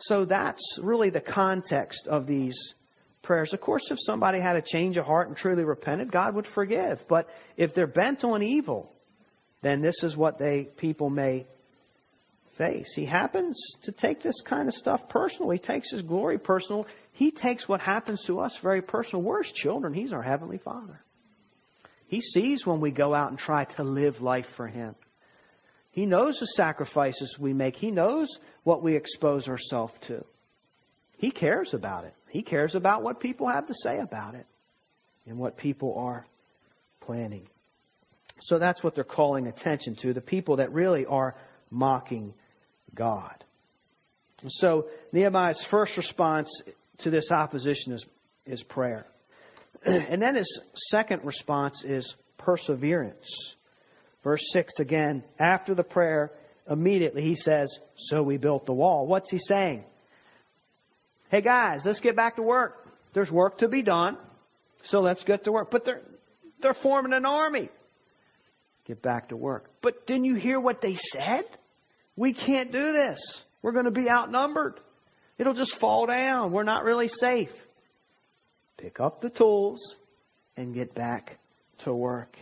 [0.00, 2.54] So that's really the context of these
[3.22, 3.54] prayers.
[3.54, 6.98] Of course, if somebody had a change of heart and truly repented, God would forgive.
[7.08, 8.92] But if they're bent on evil,
[9.62, 11.46] then this is what they people may
[12.62, 12.92] face.
[12.94, 15.50] He happens to take this kind of stuff personal.
[15.50, 16.86] He takes his glory personal.
[17.12, 19.22] He takes what happens to us very personal.
[19.22, 19.92] We're his children.
[19.92, 21.00] He's our heavenly Father.
[22.06, 24.94] He sees when we go out and try to live life for him.
[25.90, 27.74] He knows the sacrifices we make.
[27.76, 28.28] He knows
[28.64, 30.24] what we expose ourselves to.
[31.16, 32.14] He cares about it.
[32.28, 34.46] He cares about what people have to say about it
[35.26, 36.26] and what people are
[37.00, 37.48] planning.
[38.42, 41.36] So that's what they're calling attention to the people that really are
[41.70, 42.34] mocking
[42.94, 43.44] God.
[44.48, 46.48] so Nehemiah's first response
[47.00, 48.04] to this opposition is,
[48.46, 49.06] is prayer.
[49.84, 53.54] and then his second response is perseverance.
[54.22, 56.30] Verse 6 again, after the prayer,
[56.70, 59.06] immediately he says, So we built the wall.
[59.06, 59.84] What's he saying?
[61.28, 62.86] Hey guys, let's get back to work.
[63.14, 64.16] There's work to be done,
[64.84, 65.70] so let's get to work.
[65.70, 66.02] But they're,
[66.60, 67.70] they're forming an army.
[68.86, 69.70] Get back to work.
[69.80, 71.44] But didn't you hear what they said?
[72.16, 73.42] We can't do this.
[73.62, 74.80] We're going to be outnumbered.
[75.38, 76.52] It'll just fall down.
[76.52, 77.50] We're not really safe.
[78.76, 79.96] Pick up the tools
[80.56, 81.38] and get back
[81.84, 82.36] to work.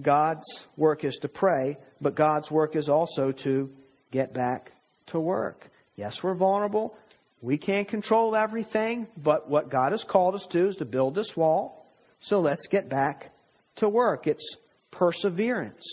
[0.00, 0.46] God's
[0.76, 3.70] work is to pray, but God's work is also to
[4.10, 4.72] get back
[5.08, 5.70] to work.
[5.94, 6.96] Yes, we're vulnerable.
[7.40, 11.30] We can't control everything, but what God has called us to is to build this
[11.36, 11.86] wall.
[12.20, 13.30] So let's get back
[13.76, 14.26] to work.
[14.26, 14.56] It's
[14.90, 15.84] perseverance.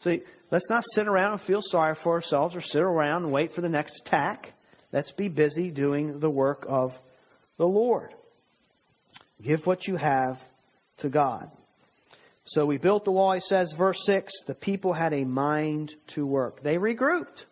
[0.00, 0.16] So
[0.50, 3.60] let's not sit around and feel sorry for ourselves or sit around and wait for
[3.60, 4.52] the next attack.
[4.92, 6.92] Let's be busy doing the work of
[7.58, 8.14] the Lord.
[9.42, 10.38] Give what you have
[10.98, 11.50] to God.
[12.44, 16.24] So we built the wall, he says, verse 6 the people had a mind to
[16.24, 16.62] work.
[16.62, 17.44] They regrouped,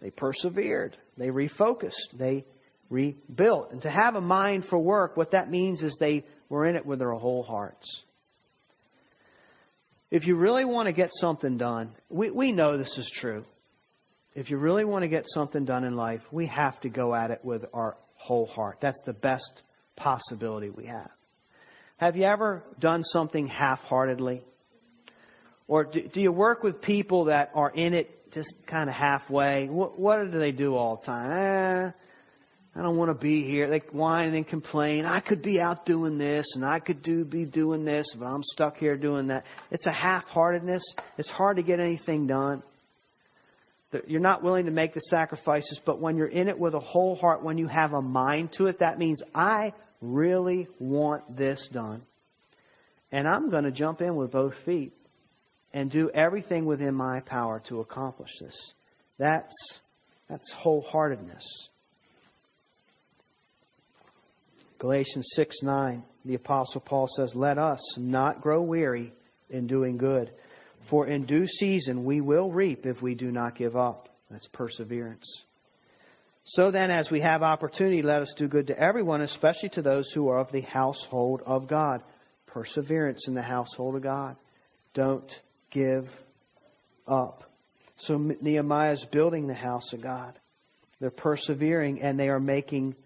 [0.00, 2.44] they persevered, they refocused, they
[2.90, 3.70] rebuilt.
[3.70, 6.84] And to have a mind for work, what that means is they were in it
[6.84, 8.02] with their whole hearts.
[10.14, 13.44] If you really want to get something done, we, we know this is true.
[14.36, 17.32] If you really want to get something done in life, we have to go at
[17.32, 18.78] it with our whole heart.
[18.80, 19.62] That's the best
[19.96, 21.10] possibility we have.
[21.96, 24.44] Have you ever done something half heartedly?
[25.66, 29.66] Or do, do, you work with people that are in it just kind of halfway?
[29.66, 31.32] What, what do they do all the time?
[31.32, 31.90] Eh,
[32.76, 33.70] I don't want to be here.
[33.70, 35.06] They whine and complain.
[35.06, 38.42] I could be out doing this and I could do be doing this, but I'm
[38.42, 39.44] stuck here doing that.
[39.70, 40.82] It's a half-heartedness.
[41.16, 42.62] It's hard to get anything done.
[44.08, 47.14] You're not willing to make the sacrifices, but when you're in it with a whole
[47.14, 52.02] heart, when you have a mind to it, that means I really want this done.
[53.12, 54.92] And I'm going to jump in with both feet
[55.72, 58.72] and do everything within my power to accomplish this.
[59.18, 59.54] That's,
[60.28, 61.44] that's wholeheartedness.
[64.84, 69.14] Galatians 6 9, the Apostle Paul says, Let us not grow weary
[69.48, 70.30] in doing good,
[70.90, 74.10] for in due season we will reap if we do not give up.
[74.30, 75.24] That's perseverance.
[76.44, 80.12] So then, as we have opportunity, let us do good to everyone, especially to those
[80.12, 82.02] who are of the household of God.
[82.44, 84.36] Perseverance in the household of God.
[84.92, 85.32] Don't
[85.70, 86.04] give
[87.08, 87.42] up.
[88.00, 90.38] So Nehemiah is building the house of God.
[91.00, 92.96] They're persevering and they are making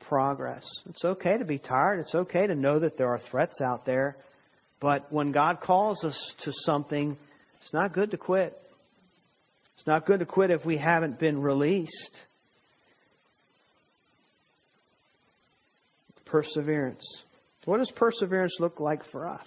[0.00, 0.64] progress.
[0.88, 2.00] It's okay to be tired.
[2.00, 4.16] It's okay to know that there are threats out there.
[4.80, 7.16] But when God calls us to something,
[7.62, 8.60] it's not good to quit.
[9.76, 12.16] It's not good to quit if we haven't been released.
[16.24, 17.04] Perseverance.
[17.64, 19.46] What does perseverance look like for us?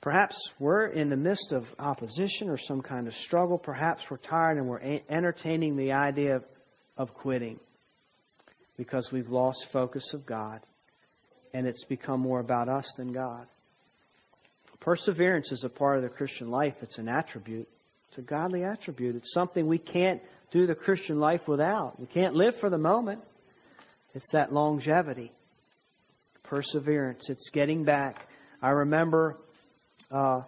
[0.00, 3.58] Perhaps we're in the midst of opposition or some kind of struggle.
[3.58, 6.44] Perhaps we're tired and we're entertaining the idea of,
[6.98, 7.58] of quitting
[8.76, 10.60] because we've lost focus of God
[11.52, 13.46] and it's become more about us than God.
[14.80, 17.68] Perseverance is a part of the Christian life, it's an attribute.
[18.08, 19.16] It's a godly attribute.
[19.16, 20.22] It's something we can't
[20.52, 21.98] do the Christian life without.
[21.98, 23.22] We can't live for the moment.
[24.14, 25.32] It's that longevity,
[26.44, 27.28] perseverance.
[27.28, 28.28] It's getting back.
[28.62, 29.36] I remember
[30.12, 30.42] uh,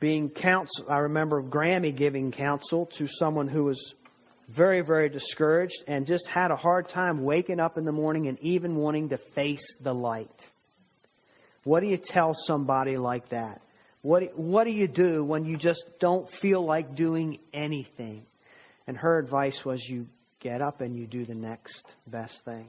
[0.00, 0.86] being counsel.
[0.90, 3.94] I remember Grammy giving counsel to someone who was
[4.48, 8.38] very, very discouraged and just had a hard time waking up in the morning and
[8.40, 10.30] even wanting to face the light.
[11.64, 13.60] What do you tell somebody like that?
[14.02, 18.24] What, what do you do when you just don't feel like doing anything?
[18.86, 20.06] And her advice was you
[20.38, 22.68] get up and you do the next best thing.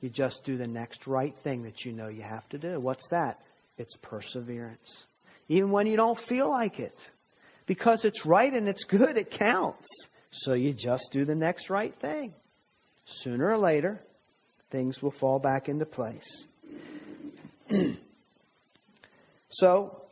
[0.00, 2.80] You just do the next right thing that you know you have to do.
[2.80, 3.38] What's that?
[3.78, 5.04] It's perseverance.
[5.48, 6.96] Even when you don't feel like it.
[7.66, 9.86] Because it's right and it's good, it counts.
[10.32, 12.32] So you just do the next right thing.
[13.22, 14.00] Sooner or later,
[14.70, 16.44] things will fall back into place.
[19.50, 20.02] so,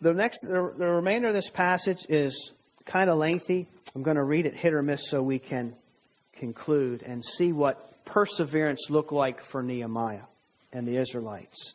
[0.00, 2.52] the next, the, the remainder of this passage is
[2.86, 3.68] kind of lengthy.
[3.94, 5.74] I'm going to read it hit or miss so we can
[6.38, 10.24] conclude and see what perseverance looked like for Nehemiah
[10.72, 11.74] and the Israelites.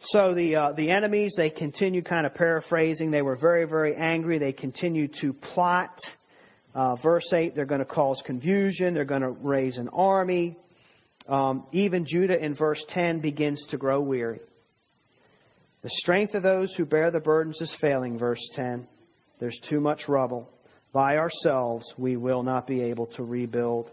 [0.00, 3.10] So the uh, the enemies they continue kind of paraphrasing.
[3.10, 4.38] They were very very angry.
[4.38, 5.98] They continued to plot.
[6.74, 8.94] Uh, verse eight, they're going to cause confusion.
[8.94, 10.56] They're going to raise an army.
[11.28, 14.40] Um, even Judah in verse ten begins to grow weary.
[15.82, 18.86] The strength of those who bear the burdens is failing, verse 10.
[19.38, 20.50] There's too much rubble.
[20.92, 23.90] By ourselves, we will not be able to rebuild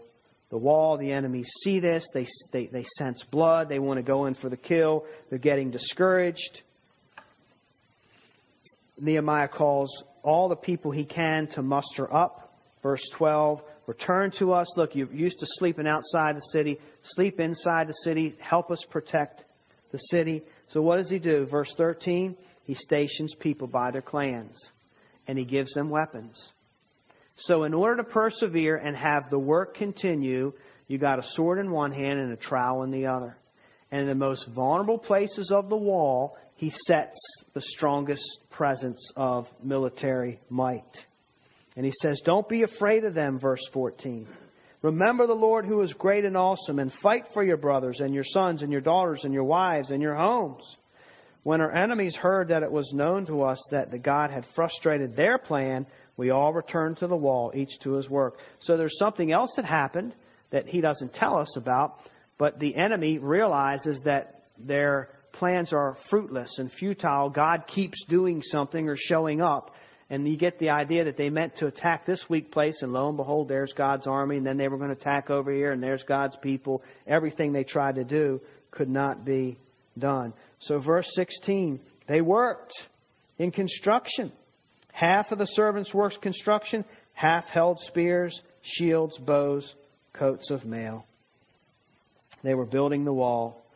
[0.50, 0.96] the wall.
[0.96, 2.06] The enemies see this.
[2.14, 3.68] They, they, they sense blood.
[3.68, 5.04] They want to go in for the kill.
[5.30, 6.62] They're getting discouraged.
[8.98, 9.90] Nehemiah calls
[10.22, 12.54] all the people he can to muster up.
[12.82, 14.66] Verse 12 Return to us.
[14.76, 16.78] Look, you're used to sleeping outside the city.
[17.02, 18.36] Sleep inside the city.
[18.40, 19.44] Help us protect
[19.92, 20.42] the city.
[20.68, 21.46] So what does he do?
[21.46, 24.72] Verse 13, he stations people by their clans
[25.28, 26.52] and he gives them weapons.
[27.36, 30.52] So in order to persevere and have the work continue,
[30.88, 33.36] you got a sword in one hand and a trowel in the other.
[33.90, 37.18] And in the most vulnerable places of the wall, he sets
[37.54, 40.82] the strongest presence of military might.
[41.76, 44.26] And he says, Don't be afraid of them, verse 14.
[44.82, 48.24] Remember the Lord who is great and awesome, and fight for your brothers and your
[48.24, 50.64] sons and your daughters and your wives and your homes.
[51.42, 55.14] When our enemies heard that it was known to us that the God had frustrated
[55.14, 55.86] their plan,
[56.16, 58.38] we all returned to the wall, each to his work.
[58.60, 60.14] So there's something else that happened
[60.50, 61.98] that he doesn't tell us about,
[62.38, 67.30] but the enemy realizes that their plans are fruitless and futile.
[67.30, 69.72] God keeps doing something or showing up.
[70.08, 73.08] And you get the idea that they meant to attack this weak place, and lo
[73.08, 75.82] and behold, there's God's army, and then they were going to attack over here, and
[75.82, 76.82] there's God's people.
[77.08, 78.40] Everything they tried to do
[78.70, 79.58] could not be
[79.98, 80.32] done.
[80.60, 82.72] So, verse 16, they worked
[83.38, 84.30] in construction.
[84.96, 86.82] Half of the servants worked construction,
[87.12, 89.74] half held spears, shields, bows,
[90.14, 91.04] coats of mail.
[92.42, 93.66] They were building the wall,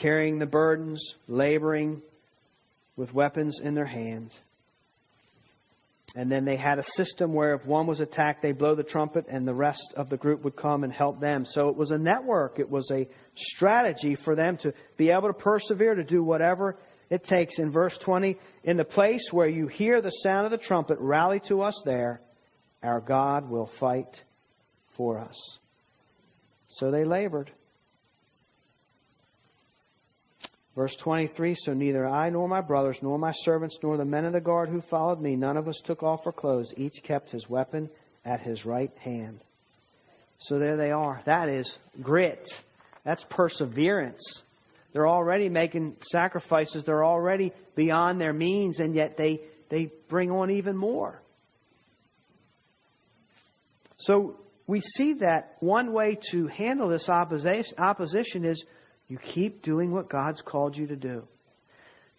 [0.00, 2.00] carrying the burdens, laboring
[2.96, 4.34] with weapons in their hands.
[6.16, 9.26] And then they had a system where if one was attacked, they blow the trumpet
[9.28, 11.44] and the rest of the group would come and help them.
[11.50, 12.58] So it was a network.
[12.58, 13.06] It was a
[13.36, 16.78] strategy for them to be able to persevere, to do whatever
[17.10, 17.58] it takes.
[17.58, 21.40] In verse 20, in the place where you hear the sound of the trumpet, rally
[21.48, 22.20] to us there.
[22.82, 24.16] Our God will fight
[24.96, 25.58] for us.
[26.68, 27.50] So they labored.
[30.76, 34.32] Verse 23 So neither I nor my brothers, nor my servants, nor the men of
[34.32, 36.72] the guard who followed me, none of us took off our clothes.
[36.76, 37.90] Each kept his weapon
[38.24, 39.40] at his right hand.
[40.38, 41.20] So there they are.
[41.26, 42.48] That is grit.
[43.04, 44.22] That's perseverance.
[44.92, 46.84] They're already making sacrifices.
[46.84, 51.22] They're already beyond their means, and yet they, they bring on even more.
[53.98, 58.64] So we see that one way to handle this opposition is
[59.08, 61.26] you keep doing what God's called you to do.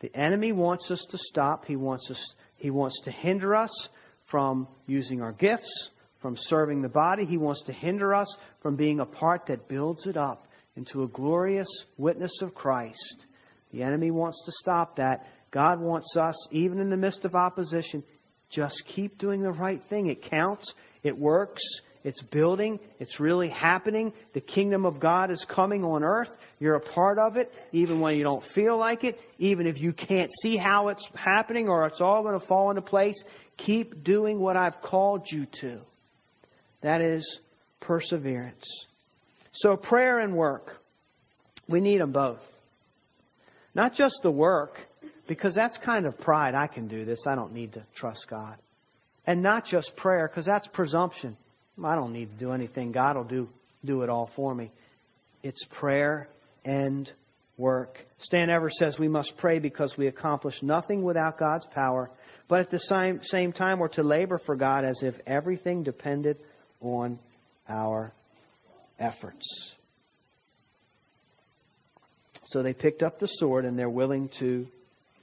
[0.01, 1.65] The enemy wants us to stop.
[1.65, 3.89] He wants us he wants to hinder us
[4.29, 5.89] from using our gifts,
[6.21, 7.25] from serving the body.
[7.25, 8.27] He wants to hinder us
[8.61, 11.67] from being a part that builds it up into a glorious
[11.97, 13.25] witness of Christ.
[13.71, 15.25] The enemy wants to stop that.
[15.51, 18.03] God wants us, even in the midst of opposition,
[18.49, 20.07] just keep doing the right thing.
[20.07, 21.61] It counts, it works,
[22.03, 22.79] it's building.
[22.99, 24.11] It's really happening.
[24.33, 26.29] The kingdom of God is coming on earth.
[26.59, 29.93] You're a part of it, even when you don't feel like it, even if you
[29.93, 33.21] can't see how it's happening or it's all going to fall into place.
[33.57, 35.81] Keep doing what I've called you to.
[36.81, 37.39] That is
[37.79, 38.65] perseverance.
[39.53, 40.71] So, prayer and work.
[41.67, 42.39] We need them both.
[43.73, 44.71] Not just the work,
[45.27, 46.55] because that's kind of pride.
[46.55, 47.25] I can do this.
[47.27, 48.57] I don't need to trust God.
[49.25, 51.37] And not just prayer, because that's presumption.
[51.83, 52.91] I don't need to do anything.
[52.91, 53.47] God will do,
[53.85, 54.71] do it all for me.
[55.43, 56.27] It's prayer
[56.65, 57.09] and
[57.57, 57.97] work.
[58.19, 62.09] Stan Ever says we must pray because we accomplish nothing without God's power,
[62.47, 66.37] but at the same, same time we're to labor for God as if everything depended
[66.81, 67.19] on
[67.69, 68.11] our
[69.01, 69.73] efforts.
[72.45, 74.67] So they picked up the sword and they're willing to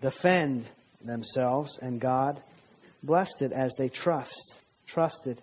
[0.02, 0.68] defend
[1.04, 2.42] themselves, and God
[3.02, 4.52] blessed it as they trust,
[4.86, 5.40] trusted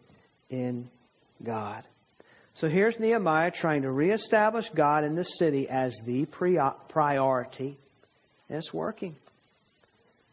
[0.50, 0.90] in
[1.44, 1.84] God.
[2.56, 7.78] So here's Nehemiah trying to reestablish God in the city as the priority,
[8.50, 9.16] and it's working.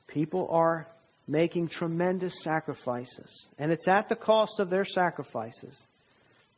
[0.07, 0.87] People are
[1.27, 5.77] making tremendous sacrifices, and it's at the cost of their sacrifices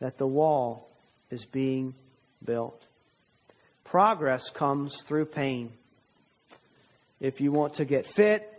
[0.00, 0.88] that the wall
[1.34, 1.94] is being
[2.44, 2.80] built.
[3.84, 5.72] Progress comes through pain.
[7.20, 8.50] If you want to get fit,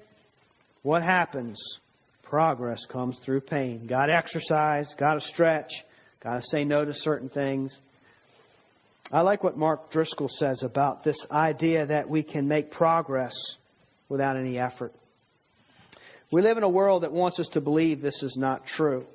[0.83, 1.59] what happens?
[2.23, 3.87] Progress comes through pain.
[3.87, 5.71] Got to exercise, got to stretch,
[6.23, 7.77] got to say no to certain things.
[9.11, 13.35] I like what Mark Driscoll says about this idea that we can make progress
[14.09, 14.93] without any effort.
[16.31, 19.05] We live in a world that wants us to believe this is not true.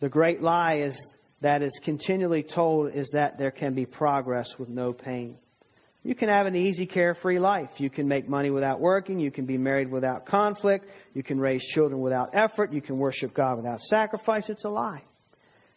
[0.00, 1.00] The great lie is
[1.46, 5.36] that is continually told is that there can be progress with no pain.
[6.02, 7.70] You can have an easy, carefree life.
[7.76, 9.20] You can make money without working.
[9.20, 10.86] You can be married without conflict.
[11.14, 12.72] You can raise children without effort.
[12.72, 14.48] You can worship God without sacrifice.
[14.48, 15.04] It's a lie.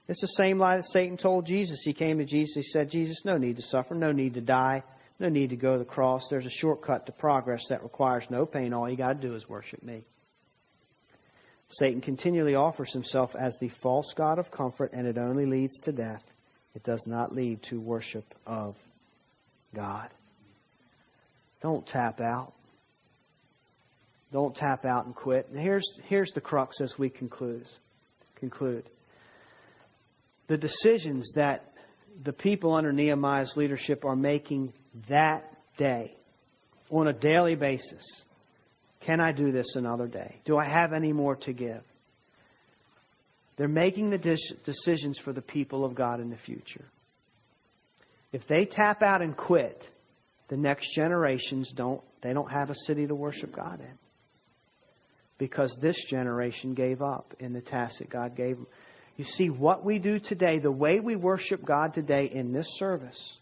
[0.07, 1.79] It's the same lie that Satan told Jesus.
[1.83, 2.55] He came to Jesus.
[2.55, 4.81] He said, Jesus, no need to suffer, no need to die,
[5.19, 6.23] no need to go to the cross.
[6.31, 8.73] There's a shortcut to progress that requires no pain.
[8.73, 10.03] All you got to do is worship me.
[11.71, 15.91] Satan continually offers himself as the false God of comfort, and it only leads to
[15.91, 16.23] death.
[16.75, 18.75] It does not lead to worship of
[19.75, 20.09] God.
[21.61, 22.53] Don't tap out.
[24.31, 25.47] Don't tap out and quit.
[25.49, 27.65] And here's, here's the crux as we conclude.
[28.35, 28.89] conclude.
[30.47, 31.65] The decisions that
[32.23, 34.73] the people under Nehemiah's leadership are making
[35.09, 35.43] that
[35.77, 36.15] day
[36.89, 38.23] on a daily basis.
[39.05, 40.41] Can I do this another day?
[40.45, 41.81] Do I have any more to give?
[43.57, 46.85] They're making the decisions for the people of God in the future.
[48.31, 49.83] If they tap out and quit,
[50.49, 53.97] the next generations don't they don't have a city to worship God in.
[55.37, 58.67] Because this generation gave up in the task that God gave them.
[59.15, 63.37] You see, what we do today, the way we worship God today in this service,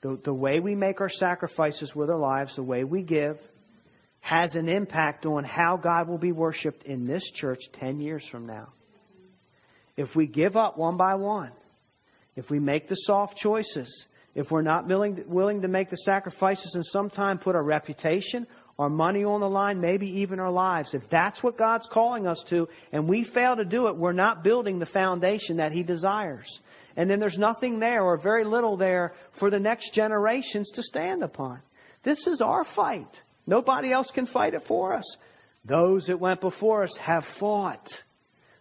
[0.00, 3.38] the, the way we make our sacrifices with our lives, the way we give,
[4.22, 8.46] has an impact on how God will be worshiped in this church 10 years from
[8.46, 8.68] now.
[9.96, 11.50] If we give up one by one,
[12.36, 14.06] if we make the soft choices,
[14.36, 18.46] if we're not willing, willing to make the sacrifices and sometime put our reputation,
[18.78, 20.94] our money on the line, maybe even our lives.
[20.94, 24.44] If that's what God's calling us to, and we fail to do it, we're not
[24.44, 26.46] building the foundation that He desires.
[26.96, 31.24] And then there's nothing there, or very little there, for the next generations to stand
[31.24, 31.60] upon.
[32.04, 33.10] This is our fight.
[33.52, 35.04] Nobody else can fight it for us.
[35.66, 37.86] Those that went before us have fought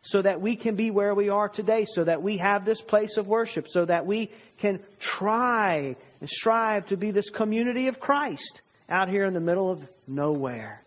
[0.04, 3.16] so that we can be where we are today, so that we have this place
[3.16, 4.30] of worship, so that we
[4.60, 4.82] can
[5.18, 9.80] try and strive to be this community of Christ out here in the middle of
[10.08, 10.84] nowhere.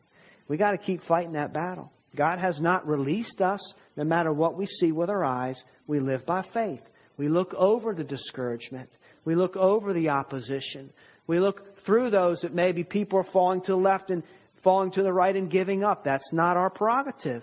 [0.48, 1.90] We got to keep fighting that battle.
[2.14, 5.58] God has not released us no matter what we see with our eyes.
[5.86, 6.82] We live by faith.
[7.16, 8.90] We look over the discouragement.
[9.24, 10.92] We look over the opposition.
[11.26, 14.22] We look through those that maybe people are falling to the left and
[14.62, 16.04] falling to the right and giving up.
[16.04, 17.42] That's not our prerogative.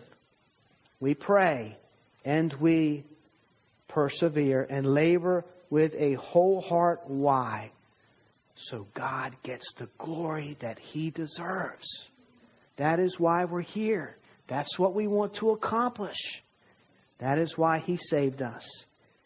[0.99, 1.77] We pray
[2.23, 3.05] and we
[3.87, 7.01] persevere and labor with a whole heart.
[7.07, 7.71] Why?
[8.69, 11.87] so God gets the glory that He deserves.
[12.77, 14.17] That is why we're here.
[14.47, 16.17] That's what we want to accomplish.
[17.19, 18.65] That is why He saved us.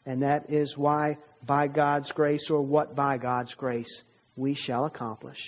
[0.05, 4.01] And that is why, by God's grace, or what by God's grace,
[4.35, 5.39] we shall accomplish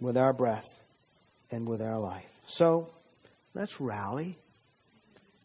[0.00, 0.68] with our breath
[1.50, 2.24] and with our life.
[2.56, 2.90] So,
[3.54, 4.38] let's rally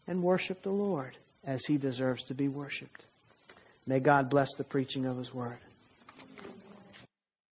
[0.06, 3.04] and worship the Lord as He deserves to be worshiped.
[3.86, 5.58] May God bless the preaching of His Word.